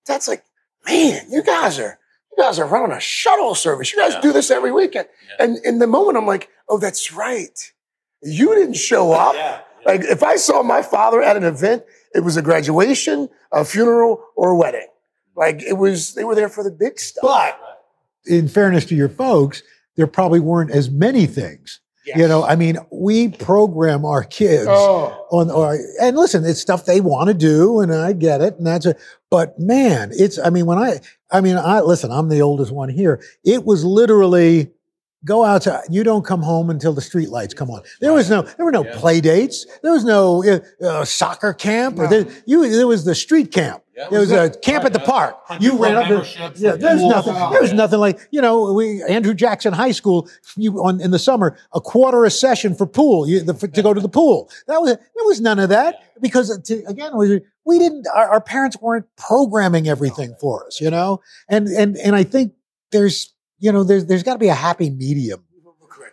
that's 0.06 0.26
like, 0.28 0.44
man, 0.86 1.26
you 1.30 1.42
guys 1.42 1.78
are 1.78 1.98
you 2.36 2.42
guys 2.42 2.58
are 2.58 2.66
running 2.66 2.96
a 2.96 3.00
shuttle 3.00 3.54
service. 3.54 3.92
You 3.92 3.98
guys 3.98 4.16
do 4.22 4.32
this 4.32 4.50
every 4.50 4.72
weekend, 4.72 5.08
and 5.38 5.58
in 5.64 5.78
the 5.78 5.86
moment, 5.86 6.16
I'm 6.16 6.26
like, 6.26 6.48
oh, 6.68 6.78
that's 6.78 7.12
right, 7.12 7.72
you 8.22 8.54
didn't 8.54 8.74
show 8.76 9.12
up. 9.12 9.34
Like 9.84 10.02
if 10.04 10.22
I 10.22 10.36
saw 10.36 10.62
my 10.62 10.80
father 10.82 11.20
at 11.22 11.36
an 11.36 11.42
event, 11.44 11.82
it 12.14 12.20
was 12.20 12.36
a 12.36 12.42
graduation, 12.42 13.28
a 13.50 13.64
funeral, 13.64 14.24
or 14.36 14.50
a 14.50 14.56
wedding. 14.56 14.86
Like 15.36 15.62
it 15.62 15.74
was, 15.74 16.14
they 16.14 16.24
were 16.24 16.34
there 16.34 16.48
for 16.48 16.62
the 16.64 16.70
big 16.70 16.98
stuff. 17.00 17.22
But 17.22 17.58
in 18.26 18.48
fairness 18.48 18.84
to 18.86 18.94
your 18.94 19.08
folks, 19.08 19.62
there 19.96 20.06
probably 20.06 20.40
weren't 20.40 20.70
as 20.70 20.90
many 20.90 21.26
things. 21.26 21.80
You 22.16 22.26
know, 22.26 22.42
I 22.44 22.56
mean, 22.56 22.78
we 22.90 23.28
program 23.28 24.04
our 24.04 24.24
kids 24.24 24.66
Oh. 24.68 25.26
on, 25.30 25.50
or, 25.52 25.78
and 26.00 26.16
listen, 26.16 26.44
it's 26.44 26.60
stuff 26.60 26.84
they 26.84 27.00
want 27.00 27.28
to 27.28 27.34
do, 27.34 27.78
and 27.78 27.94
I 27.94 28.12
get 28.12 28.40
it, 28.40 28.56
and 28.58 28.66
that's 28.66 28.86
it. 28.86 28.98
But 29.30 29.56
man, 29.60 30.10
it's, 30.12 30.36
I 30.36 30.50
mean, 30.50 30.66
when 30.66 30.78
I, 30.78 30.98
I 31.30 31.40
mean, 31.40 31.56
I 31.56 31.78
listen, 31.80 32.10
I'm 32.10 32.28
the 32.28 32.42
oldest 32.42 32.72
one 32.72 32.88
here. 32.88 33.22
It 33.44 33.64
was 33.64 33.84
literally 33.84 34.72
go 35.24 35.44
outside. 35.44 35.84
You 35.90 36.04
don't 36.04 36.24
come 36.24 36.42
home 36.42 36.70
until 36.70 36.92
the 36.92 37.00
street 37.00 37.30
lights 37.30 37.54
come 37.54 37.70
on. 37.70 37.82
There 38.00 38.12
was 38.12 38.28
no, 38.28 38.42
there 38.42 38.64
were 38.64 38.72
no 38.72 38.84
play 38.84 39.20
dates. 39.20 39.66
There 39.82 39.92
was 39.92 40.04
no 40.04 40.44
uh, 40.44 40.60
uh, 40.84 41.04
soccer 41.04 41.52
camp, 41.52 41.98
or 41.98 42.08
there, 42.08 42.26
you, 42.46 42.68
there 42.68 42.86
was 42.86 43.04
the 43.04 43.14
street 43.14 43.52
camp. 43.52 43.82
There 44.10 44.20
was 44.20 44.32
a 44.32 44.50
camp 44.50 44.84
at 44.84 44.94
the 44.94 45.00
park. 45.00 45.36
You 45.60 45.76
ran 45.76 45.96
up. 45.96 46.08
The, 46.08 46.52
yeah, 46.56 46.76
there's 46.76 47.02
nothing. 47.02 47.34
There 47.34 47.60
was 47.60 47.74
nothing 47.74 48.00
like 48.00 48.18
you 48.30 48.40
know. 48.40 48.72
We 48.72 49.02
Andrew 49.02 49.34
Jackson 49.34 49.74
High 49.74 49.92
School. 49.92 50.28
You 50.56 50.78
on 50.78 51.00
in 51.00 51.10
the 51.10 51.18
summer 51.18 51.58
a 51.74 51.80
quarter 51.80 52.24
a 52.24 52.30
session 52.30 52.74
for 52.74 52.86
pool. 52.86 53.28
You, 53.28 53.40
the, 53.40 53.52
to 53.52 53.82
go 53.82 53.92
to 53.92 54.00
the 54.00 54.08
pool. 54.08 54.50
That 54.66 54.80
was 54.80 54.96
there 54.96 55.24
was 55.24 55.40
none 55.42 55.58
of 55.58 55.68
that 55.68 56.02
because 56.20 56.58
to, 56.62 56.82
again 56.86 57.16
we, 57.16 57.42
we 57.66 57.78
didn't. 57.78 58.06
Our, 58.14 58.30
our 58.30 58.40
parents 58.40 58.78
weren't 58.80 59.06
programming 59.16 59.88
everything 59.88 60.34
for 60.40 60.66
us. 60.66 60.80
You 60.80 60.90
know, 60.90 61.20
and 61.48 61.68
and 61.68 61.96
and 61.98 62.16
I 62.16 62.24
think 62.24 62.54
there's 62.92 63.31
you 63.62 63.72
know 63.72 63.84
there's 63.84 64.06
there's 64.06 64.22
got 64.22 64.34
to 64.34 64.38
be 64.38 64.48
a 64.48 64.54
happy 64.54 64.90
medium 64.90 65.44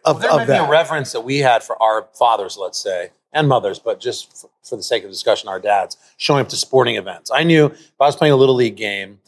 of, 0.06 0.22
there 0.22 0.30
of 0.32 0.38
might 0.38 0.46
be 0.46 0.54
a 0.54 0.58
that. 0.58 0.70
reverence 0.70 1.12
that 1.12 1.22
we 1.22 1.40
had 1.40 1.64
for 1.64 1.82
our 1.82 2.08
fathers, 2.18 2.58
let's 2.58 2.80
say, 2.80 3.10
and 3.34 3.48
mothers, 3.50 3.80
but 3.80 4.00
just 4.00 4.40
for, 4.40 4.50
for 4.64 4.76
the 4.78 4.84
sake 4.84 5.04
of 5.04 5.10
discussion, 5.10 5.50
our 5.50 5.60
dads 5.60 5.98
showing 6.18 6.42
up 6.42 6.50
to 6.50 6.56
sporting 6.56 6.96
events. 6.96 7.32
I 7.34 7.44
knew 7.44 7.66
if 7.66 7.92
I 8.00 8.06
was 8.06 8.16
playing 8.16 8.34
a 8.34 8.38
little 8.38 8.56
league 8.56 8.78
game, 8.78 9.20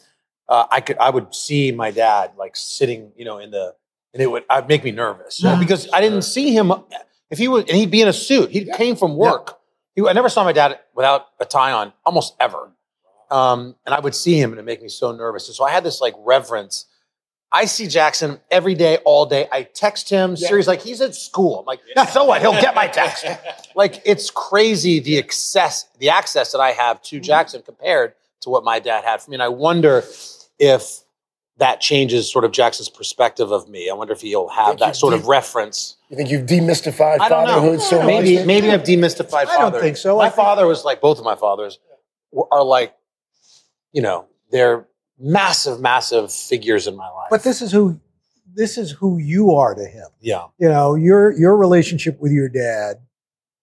uh, 0.48 0.66
I 0.70 0.80
could 0.80 0.98
I 0.98 1.10
would 1.10 1.34
see 1.34 1.72
my 1.72 1.90
dad 1.90 2.32
like 2.38 2.56
sitting, 2.56 3.12
you 3.16 3.24
know, 3.24 3.38
in 3.38 3.50
the 3.50 3.74
and 4.14 4.22
it 4.22 4.30
would 4.30 4.44
I'd 4.48 4.68
make 4.68 4.84
me 4.84 4.92
nervous 4.92 5.42
you 5.42 5.48
know, 5.48 5.58
because 5.58 5.88
I 5.92 6.00
didn't 6.00 6.22
see 6.22 6.52
him 6.54 6.72
if 7.30 7.38
he 7.38 7.48
was 7.48 7.64
and 7.64 7.76
he'd 7.76 7.90
be 7.90 8.02
in 8.02 8.08
a 8.08 8.12
suit. 8.12 8.50
He 8.50 8.64
came 8.76 8.96
from 8.96 9.16
work. 9.16 9.58
He, 9.94 10.06
I 10.06 10.12
never 10.12 10.28
saw 10.28 10.44
my 10.44 10.52
dad 10.52 10.78
without 10.94 11.26
a 11.40 11.44
tie 11.44 11.72
on, 11.72 11.92
almost 12.06 12.34
ever. 12.40 12.70
Um, 13.30 13.76
and 13.84 13.94
I 13.94 14.00
would 14.00 14.14
see 14.14 14.38
him 14.40 14.52
and 14.52 14.60
it 14.60 14.64
make 14.64 14.82
me 14.82 14.88
so 14.88 15.12
nervous. 15.12 15.48
And 15.48 15.56
so 15.56 15.64
I 15.64 15.70
had 15.70 15.84
this 15.84 16.00
like 16.00 16.14
reverence. 16.18 16.86
I 17.54 17.66
see 17.66 17.86
Jackson 17.86 18.40
every 18.50 18.74
day, 18.74 18.96
all 19.04 19.26
day. 19.26 19.46
I 19.52 19.64
text 19.64 20.08
him. 20.08 20.36
Siri's 20.36 20.66
like, 20.66 20.80
he's 20.80 21.02
at 21.02 21.14
school. 21.14 21.60
I'm 21.60 21.66
like, 21.66 21.80
so 22.10 22.24
what? 22.24 22.40
He'll 22.40 22.52
get 22.52 22.74
my 22.74 22.86
text. 22.86 23.26
like, 23.76 24.00
it's 24.06 24.30
crazy 24.30 25.00
the 25.00 25.18
access, 25.18 25.86
the 25.98 26.08
access 26.08 26.52
that 26.52 26.60
I 26.60 26.70
have 26.70 27.02
to 27.02 27.16
mm-hmm. 27.16 27.22
Jackson 27.22 27.60
compared 27.60 28.14
to 28.40 28.50
what 28.50 28.64
my 28.64 28.78
dad 28.78 29.04
had 29.04 29.20
for 29.20 29.30
me. 29.30 29.34
And 29.34 29.42
I 29.42 29.48
wonder 29.48 30.02
if 30.58 31.00
that 31.58 31.82
changes 31.82 32.32
sort 32.32 32.46
of 32.46 32.52
Jackson's 32.52 32.88
perspective 32.88 33.52
of 33.52 33.68
me. 33.68 33.90
I 33.90 33.94
wonder 33.94 34.14
if 34.14 34.22
he'll 34.22 34.48
have 34.48 34.78
that 34.78 34.96
sort 34.96 35.12
do. 35.12 35.20
of 35.20 35.26
reference. 35.26 35.98
You 36.08 36.16
think 36.16 36.30
you've 36.30 36.46
demystified 36.46 37.20
I 37.20 37.28
don't 37.28 37.44
know. 37.44 37.54
fatherhood 37.54 37.80
so 37.82 37.98
much? 37.98 38.06
maybe 38.06 38.36
that- 38.36 38.46
maybe 38.46 38.70
I've 38.70 38.82
demystified 38.82 39.46
I 39.46 39.58
don't 39.58 39.78
think 39.78 39.98
so. 39.98 40.18
I 40.18 40.24
My 40.24 40.30
think- 40.30 40.36
father 40.36 40.66
was 40.66 40.84
like 40.84 41.02
both 41.02 41.18
of 41.18 41.24
my 41.24 41.36
fathers 41.36 41.78
are 42.50 42.64
like, 42.64 42.94
you 43.92 44.00
know, 44.00 44.26
they're 44.50 44.86
massive, 45.22 45.80
massive 45.80 46.32
figures 46.32 46.86
in 46.86 46.96
my 46.96 47.08
life. 47.08 47.28
But 47.30 47.42
this 47.42 47.62
is 47.62 47.72
who 47.72 48.00
this 48.54 48.76
is 48.76 48.90
who 48.90 49.18
you 49.18 49.52
are 49.52 49.74
to 49.74 49.84
him. 49.86 50.08
yeah, 50.20 50.46
you 50.58 50.68
know 50.68 50.94
your 50.94 51.32
your 51.32 51.56
relationship 51.56 52.20
with 52.20 52.32
your 52.32 52.48
dad 52.48 52.96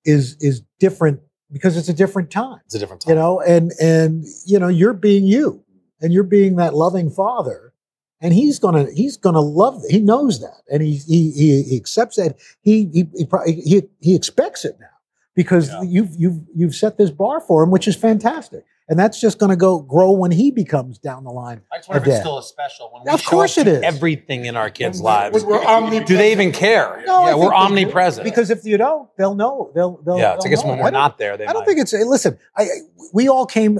is 0.05 0.35
is 0.39 0.61
different 0.79 1.19
because 1.51 1.77
it's 1.77 1.89
a 1.89 1.93
different 1.93 2.31
time 2.31 2.59
it's 2.65 2.75
a 2.75 2.79
different 2.79 3.01
time. 3.01 3.09
you 3.09 3.15
know 3.15 3.41
and 3.41 3.71
and 3.81 4.25
you 4.45 4.57
know 4.57 4.67
you're 4.69 4.93
being 4.93 5.25
you 5.25 5.63
and 6.01 6.13
you're 6.13 6.23
being 6.23 6.55
that 6.55 6.73
loving 6.73 7.09
father 7.09 7.73
and 8.21 8.33
he's 8.33 8.59
gonna 8.59 8.87
he's 8.95 9.17
gonna 9.17 9.41
love 9.41 9.81
he 9.89 9.99
knows 9.99 10.39
that 10.39 10.61
and 10.71 10.81
he 10.81 10.95
he 10.95 11.31
he, 11.31 11.63
he 11.63 11.75
accepts 11.75 12.15
that 12.15 12.37
he 12.61 12.85
he 12.93 13.07
he, 13.15 13.25
pro- 13.25 13.45
he 13.45 13.83
he 13.99 14.15
expects 14.15 14.63
it 14.63 14.77
now 14.79 14.87
because 15.35 15.71
you've 15.83 16.15
you've 16.17 16.41
you've 16.55 16.75
set 16.75 16.97
this 16.97 17.11
bar 17.11 17.39
for 17.39 17.63
him, 17.63 17.71
which 17.71 17.87
is 17.87 17.95
fantastic, 17.95 18.65
and 18.89 18.97
that's 18.99 19.21
just 19.21 19.39
going 19.39 19.51
to 19.51 19.55
go 19.55 19.79
grow 19.79 20.11
when 20.11 20.31
he 20.31 20.51
becomes 20.51 20.97
down 20.97 21.23
the 21.23 21.29
line. 21.31 21.61
I 21.71 21.77
just 21.77 21.89
wonder 21.89 22.03
if 22.03 22.09
it's 22.09 22.19
still 22.19 22.39
a 22.39 22.43
special 22.43 22.89
when 22.91 23.03
we 23.05 23.11
Of 23.11 23.23
course 23.23 23.57
up 23.57 23.67
it 23.67 23.83
everything 23.83 24.45
in 24.45 24.57
our 24.57 24.69
kids' 24.69 24.99
lives. 24.99 25.43
We're 25.43 25.63
omnipresent. 25.63 26.07
Do 26.07 26.17
they 26.17 26.31
even 26.31 26.51
care? 26.51 27.03
No, 27.05 27.27
yeah, 27.27 27.35
we're 27.35 27.53
omnipresent. 27.53 28.23
Because 28.25 28.49
if 28.49 28.65
you 28.65 28.77
don't, 28.77 29.09
they'll 29.17 29.35
know. 29.35 29.71
They'll 29.75 30.01
they'll. 30.03 30.17
yeah, 30.17 30.33
it's 30.35 30.43
they'll 30.43 30.49
I 30.51 30.55
guess 30.55 30.63
know. 30.63 30.69
when 30.71 30.79
I 30.79 30.83
we're 30.83 30.91
don't- 30.91 31.17
there, 31.17 31.37
they 31.37 31.45
I 31.45 31.53
don't 31.53 31.61
might. 31.61 31.65
think 31.67 31.79
it's. 31.79 31.93
Listen, 31.93 32.37
I, 32.57 32.63
I 32.63 32.67
we 33.13 33.29
all 33.29 33.45
came. 33.45 33.79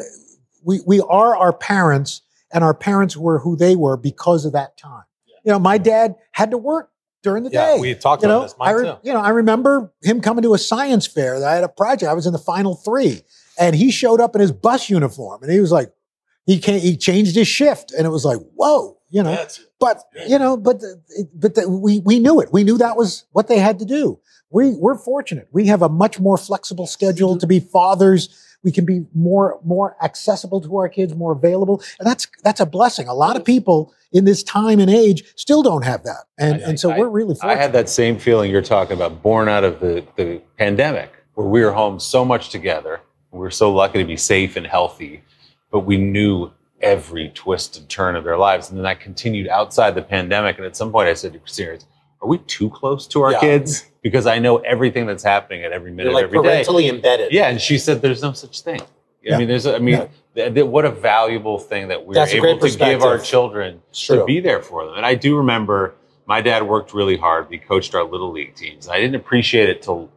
We 0.63 0.79
we 0.85 0.99
are 1.01 1.35
our 1.35 1.53
parents, 1.53 2.21
and 2.53 2.63
our 2.63 2.73
parents 2.73 3.17
were 3.17 3.39
who 3.39 3.55
they 3.55 3.75
were 3.75 3.97
because 3.97 4.45
of 4.45 4.53
that 4.53 4.77
time. 4.77 5.03
You 5.43 5.53
know, 5.53 5.59
my 5.59 5.77
dad 5.77 6.15
had 6.31 6.51
to 6.51 6.57
work 6.57 6.91
during 7.23 7.43
the 7.43 7.49
yeah, 7.49 7.75
day. 7.75 7.79
we 7.81 7.95
talked 7.95 8.23
you 8.23 8.29
about 8.29 8.35
know, 8.37 8.43
this. 8.43 8.55
Mine 8.59 8.67
I 8.67 8.71
re- 8.73 8.85
too. 8.85 8.97
you 9.03 9.13
know, 9.13 9.21
I 9.21 9.29
remember 9.29 9.91
him 10.03 10.21
coming 10.21 10.43
to 10.43 10.53
a 10.53 10.57
science 10.57 11.07
fair. 11.07 11.39
That 11.39 11.47
I 11.49 11.55
had 11.55 11.63
a 11.63 11.69
project. 11.69 12.09
I 12.09 12.13
was 12.13 12.25
in 12.27 12.33
the 12.33 12.39
final 12.39 12.75
three, 12.75 13.21
and 13.59 13.75
he 13.75 13.91
showed 13.91 14.21
up 14.21 14.35
in 14.35 14.41
his 14.41 14.51
bus 14.51 14.89
uniform, 14.89 15.43
and 15.43 15.51
he 15.51 15.59
was 15.59 15.71
like, 15.71 15.91
he 16.45 16.59
came, 16.59 16.79
he 16.79 16.97
changed 16.97 17.35
his 17.35 17.47
shift, 17.47 17.91
and 17.91 18.05
it 18.07 18.09
was 18.09 18.25
like, 18.25 18.39
whoa, 18.55 18.97
you 19.09 19.21
know. 19.21 19.31
But 19.79 20.03
you 20.27 20.39
know, 20.39 20.57
but 20.57 20.79
the, 20.79 21.01
but 21.33 21.55
the, 21.55 21.69
we 21.69 21.99
we 21.99 22.19
knew 22.19 22.39
it. 22.39 22.51
We 22.51 22.63
knew 22.63 22.77
that 22.77 22.97
was 22.97 23.25
what 23.31 23.47
they 23.47 23.59
had 23.59 23.79
to 23.79 23.85
do. 23.85 24.19
We 24.49 24.71
we're 24.71 24.97
fortunate. 24.97 25.47
We 25.51 25.67
have 25.67 25.81
a 25.81 25.89
much 25.89 26.19
more 26.19 26.37
flexible 26.37 26.87
schedule 26.87 27.37
to 27.37 27.45
be 27.47 27.59
fathers. 27.59 28.45
We 28.63 28.71
can 28.73 28.83
be 28.85 29.05
more 29.13 29.59
more 29.63 29.95
accessible 30.03 30.59
to 30.61 30.75
our 30.77 30.89
kids, 30.89 31.15
more 31.15 31.31
available, 31.31 31.81
and 31.99 32.05
that's 32.09 32.27
that's 32.43 32.59
a 32.59 32.65
blessing. 32.65 33.07
A 33.07 33.13
lot 33.13 33.37
of 33.37 33.45
people 33.45 33.93
in 34.11 34.25
this 34.25 34.41
time 34.43 34.79
and 34.79 34.89
age 34.89 35.23
still 35.37 35.61
don't 35.63 35.85
have 35.85 36.03
that, 36.03 36.25
and 36.37 36.55
I- 36.55 36.69
and 36.69 36.79
so 36.79 36.89
I- 36.91 36.97
we're 36.99 37.09
really 37.09 37.35
Fortunate. 37.35 37.53
I 37.53 37.55
had 37.61 37.71
that 37.73 37.87
same 37.89 38.17
feeling 38.19 38.51
you're 38.51 38.61
talking 38.63 38.97
about, 38.97 39.21
born 39.21 39.47
out 39.47 39.63
of 39.63 39.79
the, 39.79 40.03
the 40.17 40.41
pandemic, 40.57 41.13
where 41.35 41.47
we 41.47 41.63
were 41.63 41.71
home 41.71 41.99
so 42.01 42.25
much 42.25 42.49
together. 42.49 42.99
We 43.31 43.39
were 43.39 43.51
so 43.51 43.71
lucky 43.73 43.99
to 43.99 44.05
be 44.05 44.17
safe 44.17 44.55
and 44.55 44.65
healthy, 44.65 45.23
but 45.71 45.79
we 45.81 45.97
knew 45.97 46.51
every 46.81 47.29
twist 47.35 47.77
and 47.77 47.87
turn 47.89 48.15
of 48.15 48.23
their 48.23 48.37
lives. 48.37 48.69
And 48.69 48.79
then 48.79 48.85
I 48.85 48.95
continued 48.95 49.47
outside 49.47 49.95
the 49.95 50.01
pandemic. 50.01 50.57
And 50.57 50.65
at 50.65 50.75
some 50.75 50.91
point 50.91 51.09
I 51.09 51.13
said 51.13 51.33
to 51.33 51.39
Christina, 51.39 51.77
are 52.21 52.27
we 52.27 52.37
too 52.39 52.69
close 52.69 53.05
to 53.07 53.21
our 53.21 53.33
Yeah. 53.33 53.39
kids? 53.39 53.85
Because 54.01 54.25
I 54.25 54.39
know 54.39 54.57
everything 54.57 55.05
that's 55.05 55.23
happening 55.23 55.63
at 55.63 55.71
every 55.73 55.91
minute, 55.91 56.05
You're 56.11 56.13
like 56.13 56.23
every 56.25 56.41
day. 56.41 56.49
parentally 56.49 56.87
embedded. 56.87 57.33
Yeah, 57.33 57.49
and 57.49 57.59
she 57.61 57.77
said 57.77 58.01
there's 58.01 58.21
no 58.21 58.31
such 58.31 58.61
thing. 58.61 58.81
Yeah. 59.21 59.35
I 59.35 59.39
mean, 59.39 59.49
there's. 59.49 59.67
I 59.67 59.79
mean, 59.79 60.07
th- 60.35 60.53
th- 60.53 60.65
what 60.65 60.85
a 60.85 60.89
valuable 60.91 61.59
thing 61.59 61.89
that 61.89 62.05
we're 62.05 62.13
That's 62.13 62.31
a 62.33 62.37
able 62.37 62.57
to 62.59 62.77
give 62.77 63.03
our 63.03 63.17
children 63.19 63.81
true. 63.93 64.19
to 64.19 64.23
be 64.25 64.39
there 64.39 64.61
for 64.61 64.85
them. 64.85 64.95
And 64.95 65.05
I 65.05 65.15
do 65.15 65.35
remember 65.37 65.95
my 66.25 66.39
dad 66.39 66.63
worked 66.65 66.93
really 66.93 67.17
hard. 67.17 67.47
He 67.51 67.57
coached 67.57 67.93
our 67.93 68.05
little 68.05 68.31
league 68.31 68.55
teams. 68.55 68.87
I 68.87 68.99
didn't 69.01 69.15
appreciate 69.15 69.67
it 69.67 69.81
till 69.81 70.09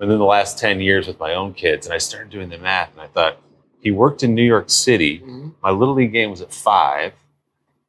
within 0.00 0.18
the 0.18 0.24
last 0.24 0.58
ten 0.58 0.80
years 0.80 1.06
with 1.06 1.20
my 1.20 1.34
own 1.34 1.54
kids, 1.54 1.86
and 1.86 1.94
I 1.94 1.98
started 1.98 2.30
doing 2.30 2.48
the 2.48 2.58
math, 2.58 2.90
and 2.92 3.00
I 3.00 3.06
thought 3.06 3.36
he 3.80 3.92
worked 3.92 4.24
in 4.24 4.34
New 4.34 4.42
York 4.42 4.68
City. 4.70 5.20
Mm-hmm. 5.20 5.50
My 5.62 5.70
little 5.70 5.94
league 5.94 6.12
game 6.12 6.30
was 6.30 6.40
at 6.40 6.52
five, 6.52 7.12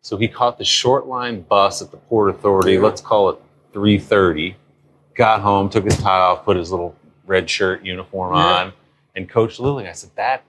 so 0.02 0.18
he 0.18 0.28
caught 0.28 0.60
the 0.60 0.66
short 0.66 1.08
line 1.08 1.42
bus 1.42 1.82
at 1.82 1.90
the 1.90 1.98
Port 1.98 2.30
Authority. 2.30 2.78
Let's 2.78 3.02
call 3.02 3.30
it 3.30 3.40
three 3.74 3.98
thirty. 3.98 4.58
Got 5.16 5.42
home, 5.42 5.70
took 5.70 5.86
his 5.86 5.98
tie 5.98 6.20
off, 6.20 6.46
put 6.46 6.58
his 6.58 6.72
little 6.72 6.96
red 7.26 7.50
shirt 7.50 7.84
uniform 7.84 8.34
on, 8.34 8.74
and 9.16 9.30
coached 9.30 9.60
Little 9.60 9.78
League. 9.78 9.88
I 9.88 9.94
said 9.94 10.12
that 10.16 10.44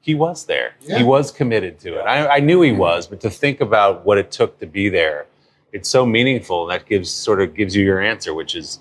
he 0.00 0.14
was 0.14 0.44
there. 0.44 0.74
Yeah. 0.80 0.98
He 0.98 1.04
was 1.04 1.30
committed 1.30 1.78
to 1.80 1.98
it. 1.98 2.02
I, 2.02 2.36
I 2.36 2.40
knew 2.40 2.60
he 2.60 2.70
mm-hmm. 2.70 2.78
was, 2.78 3.06
but 3.06 3.20
to 3.20 3.30
think 3.30 3.60
about 3.60 4.04
what 4.04 4.18
it 4.18 4.30
took 4.30 4.58
to 4.60 4.66
be 4.66 4.88
there, 4.88 5.26
it's 5.72 5.88
so 5.88 6.04
meaningful. 6.04 6.62
And 6.62 6.72
that 6.72 6.86
gives 6.86 7.10
sort 7.10 7.40
of 7.40 7.54
gives 7.54 7.74
you 7.74 7.84
your 7.84 8.00
answer, 8.00 8.34
which 8.34 8.54
is 8.54 8.80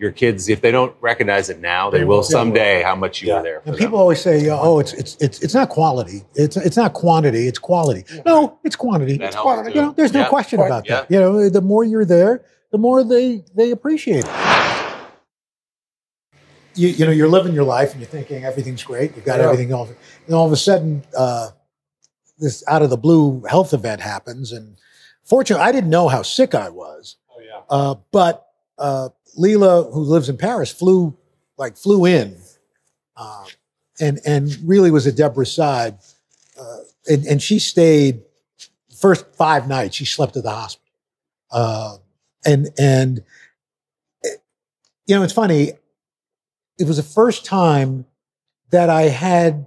your 0.00 0.10
kids. 0.12 0.48
If 0.48 0.60
they 0.62 0.70
don't 0.70 0.94
recognize 1.00 1.50
it 1.50 1.60
now, 1.60 1.90
they, 1.90 1.98
They 1.98 2.04
will 2.04 2.22
someday. 2.22 2.82
How 2.82 2.96
much 2.96 3.20
you 3.22 3.28
Yeah. 3.28 3.36
were 3.38 3.42
there 3.42 3.60
for 3.60 3.68
And 3.68 3.74
them. 3.76 3.84
people 3.84 3.98
always 3.98 4.20
say, 4.20 4.48
"Oh, 4.50 4.78
it's 4.78 4.92
it's 4.94 5.16
it's 5.20 5.40
it's 5.40 5.54
not 5.54 5.68
quality. 5.68 6.24
It's 6.34 6.56
it's 6.56 6.76
not 6.76 6.94
quantity. 6.94 7.46
It's 7.46 7.58
quality." 7.58 8.04
No, 8.24 8.58
it's 8.64 8.76
quantity. 8.76 9.18
That 9.18 9.26
It's 9.26 9.36
quantity. 9.36 9.72
too. 9.72 9.78
You 9.78 9.84
know, 9.86 9.92
there's 9.92 10.12
no 10.14 10.20
Yeah. 10.20 10.28
question 10.28 10.60
about 10.60 10.88
Yeah. 10.88 11.00
that. 11.02 11.10
You 11.10 11.20
know, 11.20 11.48
the 11.48 11.60
more 11.60 11.84
you're 11.84 12.04
there, 12.06 12.42
the 12.72 12.78
more 12.78 13.04
they 13.04 13.44
they 13.54 13.70
appreciate 13.70 14.24
it. 14.24 14.30
You, 16.76 16.88
you 16.88 17.04
know, 17.04 17.10
you're 17.12 17.28
living 17.28 17.52
your 17.52 17.64
life 17.64 17.90
and 17.92 18.00
you're 18.00 18.08
thinking 18.08 18.44
everything's 18.44 18.82
great. 18.84 19.14
You've 19.16 19.24
got 19.24 19.40
everything 19.40 19.72
all, 19.74 19.88
and 20.26 20.34
all 20.34 20.46
of 20.46 20.52
a 20.52 20.56
sudden, 20.56 21.02
uh, 21.16 21.48
this 22.38 22.62
out 22.68 22.80
of 22.82 22.90
the 22.90 22.96
blue 22.96 23.42
health 23.48 23.74
event 23.74 24.00
happens. 24.00 24.52
And 24.52 24.76
fortunately, 25.24 25.64
I 25.64 25.72
didn't 25.72 25.90
know 25.90 26.08
how 26.08 26.22
sick 26.22 26.54
I 26.54 26.68
was. 26.70 27.16
Oh 27.30 27.40
yeah. 27.40 27.60
Uh, 27.68 27.94
but 28.12 28.46
uh, 28.80 29.10
Leela, 29.38 29.92
who 29.92 30.00
lives 30.00 30.28
in 30.28 30.36
Paris, 30.36 30.72
flew 30.72 31.16
like 31.58 31.76
flew 31.76 32.06
in, 32.06 32.36
uh, 33.16 33.44
and 34.00 34.20
and 34.26 34.56
really 34.64 34.90
was 34.90 35.06
at 35.06 35.16
Deborah's 35.16 35.52
side, 35.52 35.98
uh, 36.60 36.78
and 37.08 37.26
and 37.26 37.42
she 37.42 37.58
stayed 37.58 38.22
first 38.98 39.26
five 39.36 39.68
nights. 39.68 39.94
She 39.96 40.04
slept 40.04 40.36
at 40.36 40.42
the 40.42 40.50
hospital, 40.50 40.92
uh, 41.52 41.96
and 42.44 42.68
and 42.78 43.22
it- 44.22 44.42
you 45.06 45.14
know 45.16 45.22
it's 45.22 45.32
funny. 45.32 45.72
It 46.78 46.86
was 46.88 46.96
the 46.96 47.02
first 47.02 47.44
time 47.44 48.06
that 48.70 48.88
I 48.90 49.02
had 49.02 49.66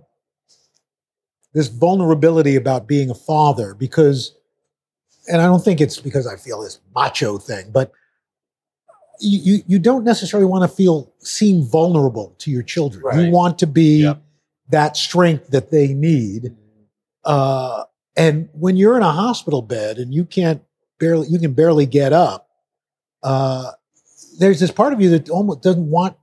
this 1.54 1.68
vulnerability 1.68 2.56
about 2.56 2.88
being 2.88 3.10
a 3.10 3.16
father 3.16 3.76
because 3.76 4.34
and 5.28 5.42
I 5.42 5.46
don't 5.46 5.64
think 5.64 5.80
it's 5.80 6.00
because 6.00 6.28
I 6.28 6.36
feel 6.36 6.62
this 6.62 6.80
macho 6.94 7.38
thing, 7.38 7.72
but 7.72 7.92
you 9.24 9.64
you, 9.68 9.80
don't 9.80 10.04
necessarily 10.04 10.46
want 10.48 10.70
to 10.70 10.76
feel 10.76 11.14
seem 11.20 11.64
vulnerable 11.64 12.36
to 12.40 12.52
your 12.52 12.64
children. 12.64 13.20
You 13.20 13.32
want 13.32 13.60
to 13.60 13.68
be 13.68 14.04
Yep. 14.04 14.22
that 14.70 14.98
strength 14.98 15.48
that 15.50 15.72
they 15.72 15.94
need. 15.94 16.56
Uh, 17.24 17.84
and 18.16 18.50
when 18.54 18.76
you're 18.76 18.98
in 18.98 19.04
a 19.04 19.12
hospital 19.12 19.62
bed 19.62 19.98
and 19.98 20.14
you 20.14 20.26
can't 20.26 20.62
barely 21.00 21.28
you 21.28 21.40
can 21.40 21.54
barely 21.54 21.86
get 21.86 22.14
up, 22.14 22.50
uh, 23.24 23.72
there's 24.40 24.60
this 24.60 24.72
part 24.72 24.94
of 24.94 25.02
you 25.02 25.10
that 25.12 25.30
almost 25.30 25.62
doesn't 25.62 25.90
want 25.90 26.16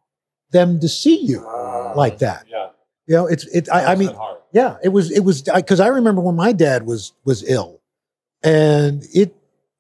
them 0.52 0.78
to 0.80 0.88
see 0.88 1.20
you 1.24 1.40
like 1.96 2.18
that. 2.18 2.44
Yeah. 2.48 2.68
You 3.06 3.14
know, 3.16 3.26
it's 3.26 3.44
it. 3.46 3.68
I, 3.72 3.92
I 3.92 3.94
mean, 3.96 4.10
yeah, 4.52 4.76
it 4.84 4.90
was 4.90 5.10
it 5.10 5.20
was 5.20 5.42
because 5.42 5.80
I 5.80 5.88
remember 5.88 6.20
when 6.20 6.36
my 6.36 6.52
dad 6.52 6.86
was 6.86 7.12
was 7.24 7.42
ill, 7.48 7.80
and 8.42 9.04
it 9.12 9.34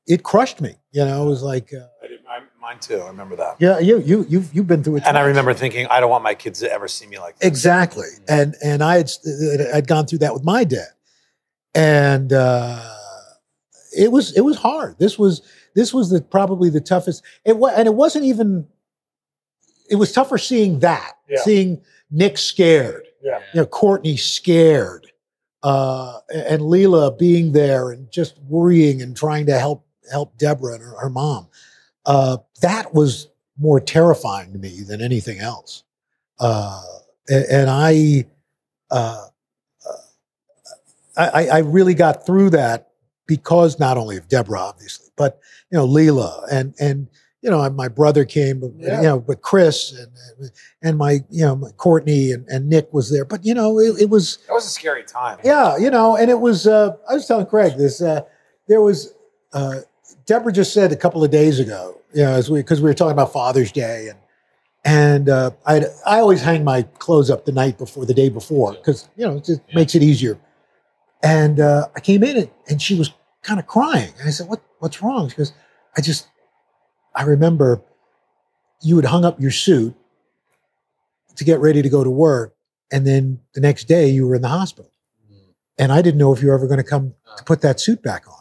it 0.06 0.22
crushed 0.24 0.60
me. 0.60 0.74
You 0.90 1.04
know, 1.04 1.24
it 1.24 1.28
was 1.28 1.42
like, 1.42 1.72
uh, 1.72 1.86
I 1.99 1.99
I, 1.99 1.99
mine 2.70 2.78
too. 2.80 3.00
I 3.00 3.08
remember 3.08 3.36
that. 3.36 3.56
yeah, 3.58 3.78
you 3.78 3.98
you 4.00 4.24
you've 4.28 4.54
you've 4.54 4.66
been 4.66 4.82
through 4.82 4.96
it, 4.96 5.02
And 5.06 5.16
I 5.18 5.22
remember 5.22 5.54
thinking, 5.54 5.86
I 5.88 6.00
don't 6.00 6.10
want 6.10 6.24
my 6.24 6.34
kids 6.34 6.60
to 6.60 6.72
ever 6.72 6.88
see 6.88 7.06
me 7.06 7.18
like 7.18 7.38
this. 7.38 7.48
exactly, 7.48 8.06
and 8.28 8.54
and 8.62 8.82
I 8.82 8.96
had 8.98 9.10
I'd 9.74 9.86
gone 9.86 10.06
through 10.06 10.18
that 10.20 10.32
with 10.32 10.44
my 10.44 10.64
dad, 10.64 10.88
and 11.74 12.32
uh, 12.32 12.82
it 13.96 14.12
was 14.12 14.36
it 14.36 14.42
was 14.42 14.56
hard. 14.56 14.98
This 14.98 15.18
was 15.18 15.42
this 15.74 15.92
was 15.92 16.10
the 16.10 16.20
probably 16.20 16.70
the 16.70 16.80
toughest. 16.80 17.22
It 17.44 17.56
was, 17.58 17.72
and 17.76 17.86
it 17.86 17.94
wasn't 17.94 18.24
even. 18.24 18.66
It 19.90 19.96
was 19.96 20.12
tougher 20.12 20.38
seeing 20.38 20.78
that, 20.80 21.14
Yeah. 21.28 21.40
seeing 21.42 21.82
Nick 22.12 22.38
scared. 22.38 23.06
Yeah. 23.22 23.40
you 23.52 23.60
know, 23.60 23.66
Courtney 23.66 24.16
scared, 24.16 25.10
uh, 25.64 26.20
and 26.32 26.62
Leela 26.62 27.18
being 27.18 27.52
there 27.52 27.90
and 27.90 28.10
just 28.10 28.38
worrying 28.48 29.02
and 29.02 29.16
trying 29.16 29.46
to 29.46 29.58
help 29.58 29.84
help 30.10 30.38
Deborah 30.38 30.74
and 30.74 30.82
her, 30.82 30.94
her 31.00 31.10
mom. 31.10 31.48
Uh, 32.06 32.38
that 32.62 32.94
was 32.94 33.28
more 33.58 33.80
terrifying 33.80 34.52
to 34.52 34.58
me 34.58 34.80
than 34.82 35.00
anything 35.02 35.38
else. 35.38 35.82
Uh, 36.38 36.80
and, 37.28 37.44
and 37.50 37.70
I, 37.70 38.24
uh, 38.90 39.26
I, 41.16 41.28
I- 41.28 41.48
I 41.48 41.58
really 41.58 41.94
got 41.94 42.24
through 42.26 42.50
that 42.50 42.88
because 43.26 43.78
not 43.78 43.96
only 43.96 44.16
of 44.16 44.28
Deborah, 44.28 44.60
obviously, 44.60 45.08
but 45.16 45.38
you 45.70 45.78
know 45.78 45.86
Leela 45.86 46.44
and 46.50 46.74
and 46.80 47.06
you 47.42 47.50
know 47.50 47.68
my 47.70 47.88
brother 47.88 48.24
came, 48.24 48.62
Yeah. 48.78 48.96
you 49.00 49.06
know, 49.06 49.20
but 49.20 49.42
Chris 49.42 49.92
and 49.92 50.50
and 50.82 50.98
my 50.98 51.20
you 51.30 51.44
know 51.44 51.56
my 51.56 51.70
Courtney 51.72 52.32
and, 52.32 52.46
and 52.48 52.68
Nick 52.68 52.92
was 52.92 53.10
there. 53.10 53.24
But 53.24 53.44
you 53.44 53.54
know 53.54 53.78
it, 53.78 54.00
it 54.02 54.10
was 54.10 54.38
That 54.48 54.54
was 54.54 54.66
a 54.66 54.70
scary 54.70 55.04
time. 55.04 55.38
yeah, 55.44 55.76
you 55.76 55.90
know, 55.90 56.16
and 56.16 56.30
it 56.30 56.40
was. 56.40 56.66
Uh, 56.66 56.96
I 57.08 57.14
was 57.14 57.26
telling 57.26 57.46
Craig 57.46 57.76
this. 57.76 58.00
Uh, 58.00 58.22
there 58.68 58.80
was. 58.80 59.12
Uh, 59.52 59.80
Deborah 60.30 60.52
just 60.52 60.72
said 60.72 60.92
a 60.92 60.96
couple 60.96 61.24
of 61.24 61.32
days 61.32 61.58
ago, 61.58 62.00
you 62.14 62.22
know, 62.22 62.30
as 62.30 62.48
we 62.48 62.60
because 62.60 62.80
we 62.80 62.88
were 62.88 62.94
talking 62.94 63.10
about 63.10 63.32
Father's 63.32 63.72
Day 63.72 64.06
and 64.06 64.18
and 64.84 65.28
uh, 65.28 65.50
I 65.66 65.86
I 66.06 66.20
always 66.20 66.40
hang 66.40 66.62
my 66.62 66.82
clothes 66.82 67.30
up 67.30 67.46
the 67.46 67.50
night 67.50 67.78
before, 67.78 68.06
the 68.06 68.14
day 68.14 68.28
before, 68.28 68.74
because 68.74 69.08
you 69.16 69.26
know 69.26 69.38
it 69.38 69.44
just 69.44 69.60
makes 69.74 69.96
it 69.96 70.04
easier. 70.04 70.38
And 71.20 71.58
uh, 71.58 71.88
I 71.96 72.00
came 72.00 72.22
in 72.22 72.36
and, 72.36 72.50
and 72.68 72.80
she 72.80 72.94
was 72.94 73.12
kind 73.42 73.58
of 73.58 73.66
crying. 73.66 74.12
And 74.20 74.28
I 74.28 74.30
said, 74.30 74.46
"What 74.46 74.62
what's 74.78 75.02
wrong?" 75.02 75.28
She 75.30 75.34
goes, 75.34 75.52
"I 75.96 76.00
just 76.00 76.28
I 77.12 77.24
remember 77.24 77.82
you 78.82 78.94
had 78.94 79.06
hung 79.06 79.24
up 79.24 79.40
your 79.40 79.50
suit 79.50 79.96
to 81.34 81.42
get 81.42 81.58
ready 81.58 81.82
to 81.82 81.88
go 81.88 82.04
to 82.04 82.10
work, 82.10 82.54
and 82.92 83.04
then 83.04 83.40
the 83.54 83.60
next 83.60 83.88
day 83.88 84.08
you 84.08 84.28
were 84.28 84.36
in 84.36 84.42
the 84.42 84.48
hospital." 84.48 84.92
and 85.76 85.90
I 85.90 86.02
didn't 86.02 86.18
know 86.18 86.32
if 86.32 86.42
you 86.42 86.48
were 86.48 86.54
ever 86.54 86.66
going 86.68 86.76
to 86.76 86.84
come 86.84 87.14
to 87.38 87.42
put 87.42 87.62
that 87.62 87.80
suit 87.80 88.02
back 88.02 88.28
on. 88.28 88.40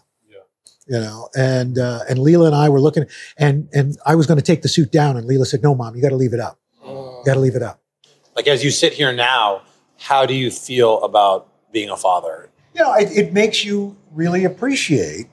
Yeah. 0.90 0.98
You 0.98 1.04
know, 1.04 1.30
and 1.38 1.78
uh, 1.78 2.00
and 2.10 2.20
Leela 2.20 2.48
and 2.48 2.56
I 2.56 2.70
were 2.70 2.82
looking, 2.82 3.06
and 3.38 3.70
and 3.74 3.98
I 4.06 4.16
was 4.16 4.26
going 4.28 4.40
to 4.40 4.44
take 4.44 4.64
the 4.64 4.70
suit 4.70 4.92
down, 4.92 5.18
and 5.18 5.30
Leela 5.30 5.46
said, 5.46 5.62
"No, 5.62 5.76
mom, 5.76 5.96
you 5.96 6.02
got 6.02 6.10
to 6.10 6.16
leave 6.16 6.34
it 6.34 6.40
up. 6.40 6.60
You 6.84 7.22
got 7.26 7.36
to 7.36 7.40
leave 7.40 7.56
it 7.56 7.62
up." 7.62 7.82
Like 8.36 8.48
as 8.48 8.64
you 8.64 8.72
sit 8.72 8.94
here 8.94 9.12
now, 9.12 9.62
how 9.98 10.26
do 10.26 10.34
you 10.34 10.50
feel 10.50 11.02
about 11.04 11.48
being 11.72 11.90
a 11.90 11.98
father? 11.98 12.50
you 12.74 12.86
know, 12.86 12.94
it, 12.96 13.12
it 13.12 13.34
makes 13.34 13.64
you 13.64 13.98
really 14.12 14.46
appreciate. 14.46 15.28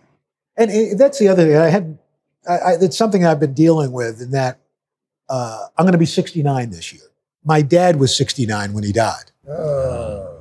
And 0.57 0.71
it, 0.71 0.99
that's 0.99 1.19
the 1.19 1.29
other 1.29 1.45
thing. 1.45 1.57
I 1.57 1.69
had, 1.69 1.99
I, 2.49 2.53
I, 2.53 2.73
it's 2.81 2.97
something 2.97 3.25
I've 3.25 3.41
been 3.41 3.55
dealing 3.55 3.93
with 3.93 4.21
in 4.21 4.31
that 4.33 4.59
uh, 5.29 5.67
I'm 5.77 5.85
going 5.85 5.93
to 5.93 5.99
be 5.99 6.07
69 6.07 6.71
this 6.71 6.93
year. 6.93 7.03
My 7.45 7.63
dad 7.63 8.01
was 8.01 8.17
69 8.17 8.73
when 8.73 8.85
he 8.85 8.93
died. 8.93 9.31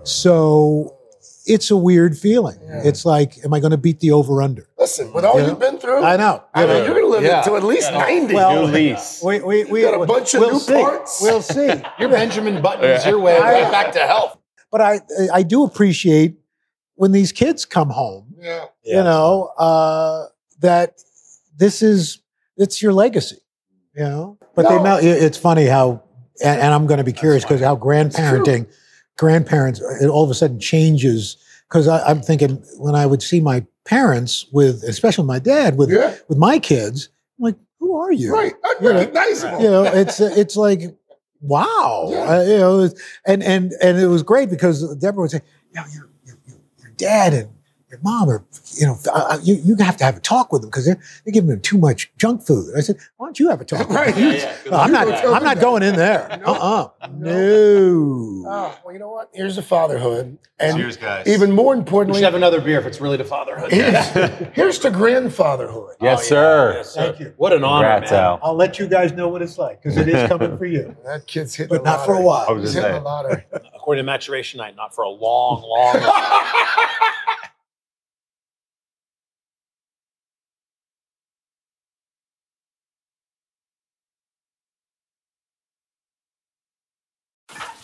So 0.04 0.98
it's 1.46 1.70
a 1.70 1.78
weird 1.78 2.18
feeling. 2.18 2.58
It's 2.84 3.06
like, 3.06 3.44
am 3.46 3.54
I 3.54 3.60
going 3.60 3.72
to 3.72 3.78
beat 3.78 4.00
the 4.00 4.12
over 4.12 4.42
under? 4.42 4.68
Listen, 4.86 5.12
with 5.14 5.26
all 5.26 5.40
Yeah. 5.40 5.48
you've 5.48 5.60
been 5.60 5.80
through, 5.80 6.04
I 6.04 6.16
know. 6.16 6.44
I 6.54 6.68
mean, 6.68 6.84
you're 6.86 6.94
going 6.94 7.02
to 7.06 7.08
live 7.08 7.24
Yeah. 7.24 7.42
to 7.42 7.56
at 7.56 7.64
least 7.64 7.92
90. 7.92 8.36
Well, 8.36 8.68
New 8.68 8.72
lease. 8.72 9.20
We, 9.26 9.40
we, 9.40 9.64
we 9.66 9.82
got 9.82 10.00
a 10.00 10.06
bunch 10.06 10.36
of 10.36 10.42
we'll 10.42 10.52
new 10.54 10.60
see. 10.60 10.74
parts. 10.74 11.22
We'll 11.24 11.42
see. 11.42 11.72
You're 12.00 12.10
Benjamin 12.10 12.62
Buttons 12.62 13.04
your 13.04 13.20
way 13.20 13.40
right 13.40 13.72
back 13.72 13.94
to 13.94 14.00
health. 14.06 14.38
But 14.72 14.82
I, 14.82 15.00
I 15.34 15.42
do 15.42 15.64
appreciate 15.64 16.38
when 16.94 17.14
these 17.14 17.32
kids 17.32 17.66
come 17.66 17.90
home 17.90 18.36
yeah. 18.40 18.66
you 18.84 19.04
know 19.04 19.52
uh, 19.58 20.26
that 20.60 21.02
this 21.58 21.82
is 21.82 22.22
it's 22.58 22.80
your 22.82 22.94
legacy 22.94 23.38
you 23.96 24.04
know 24.04 24.38
but 24.56 24.70
they 24.70 24.76
No. 24.78 24.84
now 24.84 24.98
it- 25.00 25.06
it's 25.28 25.38
funny 25.38 25.66
how 25.66 26.04
and, 26.44 26.62
and 26.62 26.74
i'm 26.74 26.86
going 26.88 27.00
to 27.00 27.04
be 27.04 27.12
curious 27.12 27.44
because 27.44 27.60
how 27.60 27.76
grandparenting 27.76 28.68
grandparents 29.18 29.82
it 30.02 30.08
all 30.08 30.24
of 30.24 30.30
a 30.30 30.34
sudden 30.34 30.58
changes 30.58 31.36
because 31.68 31.86
i'm 31.90 32.22
thinking 32.22 32.64
when 32.78 32.96
i 32.96 33.06
would 33.06 33.22
see 33.22 33.42
my 33.42 33.66
parents 33.86 34.46
with 34.52 34.84
especially 34.84 35.26
my 35.26 35.40
dad 35.40 35.78
with 35.78 35.90
Yeah. 35.92 36.16
with 36.28 36.38
my 36.38 36.60
kids 36.60 37.10
i'm 37.38 37.44
like 37.46 37.56
who 37.80 37.96
are 37.96 38.12
you 38.12 38.34
Right. 38.34 38.54
Yeah. 38.82 38.90
Unrecognizable. 38.90 39.62
you 39.62 39.70
know 39.70 39.84
it's 39.84 40.20
it's 40.20 40.56
like 40.56 40.96
wow 41.42 42.08
Yeah. 42.10 42.38
Uh, 42.38 42.42
you 42.44 42.58
know 42.58 42.90
and 43.28 43.44
and 43.44 43.74
and 43.82 44.00
it 44.00 44.08
was 44.08 44.24
great 44.24 44.50
because 44.50 44.96
deborah 44.98 45.22
would 45.22 45.32
say 45.32 45.42
you 45.72 45.76
know 45.82 45.86
your 45.94 46.10
your, 46.26 46.38
your- 46.48 46.92
dad 46.98 47.34
and 47.34 47.50
mom 48.04 48.30
or, 48.30 48.44
you 48.74 48.86
know 48.86 48.98
uh, 49.14 49.38
you, 49.44 49.56
you 49.56 49.76
have 49.78 49.98
to 49.98 50.04
have 50.04 50.18
a 50.18 50.20
talk 50.20 50.52
with 50.52 50.62
them 50.62 50.70
because 50.70 50.86
they're, 50.86 51.00
they're 51.24 51.32
giving 51.32 51.50
them 51.50 51.60
too 51.62 51.78
much 51.78 52.12
junk 52.18 52.42
food 52.46 52.74
i 52.78 52.82
said 52.82 52.98
why 53.18 53.28
don't 53.28 53.40
you 53.40 53.50
have 53.50 53.62
a 53.62 53.66
talk 53.66 53.88
with 53.88 53.96
Right. 53.98 54.14
them? 54.16 54.34
Yeah, 54.34 54.56
No, 54.72 54.78
i'm 54.78 54.92
not 54.92 55.08
i'm 55.08 55.22
them 55.22 55.32
not 55.44 55.56
that. 55.56 55.62
going 55.62 55.84
in 55.84 55.96
there 55.96 56.40
No. 56.46 56.54
uh-uh 56.54 57.08
no 57.18 58.26
Oh, 58.48 58.78
well, 58.86 58.94
you 58.94 59.00
know 59.00 59.10
what? 59.10 59.30
Here's 59.34 59.56
the 59.56 59.64
fatherhood. 59.64 60.38
And 60.60 60.78
Cheers, 60.78 60.98
guys. 60.98 61.28
even 61.28 61.52
more 61.52 61.74
We 61.74 61.80
importantly, 61.80 62.20
should 62.22 62.26
have 62.26 62.36
another 62.36 62.62
beer 62.62 62.80
if 62.80 62.86
it's 62.86 63.02
really 63.02 63.18
to 63.18 63.24
fatherhood. 63.24 63.72
here's, 63.72 64.08
here's 64.54 64.80
to 64.80 64.92
grandfatherhood. 64.92 65.96
Yes, 66.00 66.28
sir. 66.28 66.74
Yes, 66.78 66.92
sir. 66.92 67.02
Thank 67.08 67.20
you. 67.20 67.34
What 67.38 67.54
an 67.54 67.64
honor, 67.64 67.88
Congrats, 67.88 68.12
man. 68.12 68.24
Al. 68.24 68.40
i'll 68.44 68.56
let 68.56 68.78
you 68.78 68.88
guys 68.88 69.14
know 69.14 69.30
what 69.30 69.42
it's 69.42 69.58
like 69.58 69.82
because 69.82 69.98
it 69.98 70.08
is 70.08 70.28
coming 70.30 70.56
for 70.58 70.66
you 70.66 70.96
That 71.06 71.26
kid's 71.26 71.56
hitting 71.56 71.70
but 71.76 71.84
the 71.84 71.90
not 71.90 72.06
for 72.06 72.14
a 72.14 72.22
while 72.22 72.46
I 72.48 72.52
was 72.52 72.62
He's 72.62 72.74
just 72.74 72.86
hitting 72.86 72.92
the 72.92 72.96
saying. 72.98 73.04
lottery. 73.04 73.46
According 73.76 74.04
to 74.04 74.06
maturation 74.06 74.60
night, 74.60 74.76
not 74.76 74.94
for 74.94 75.04
a 75.04 75.10
long, 75.10 75.62
long. 75.64 75.94
long 76.02 76.22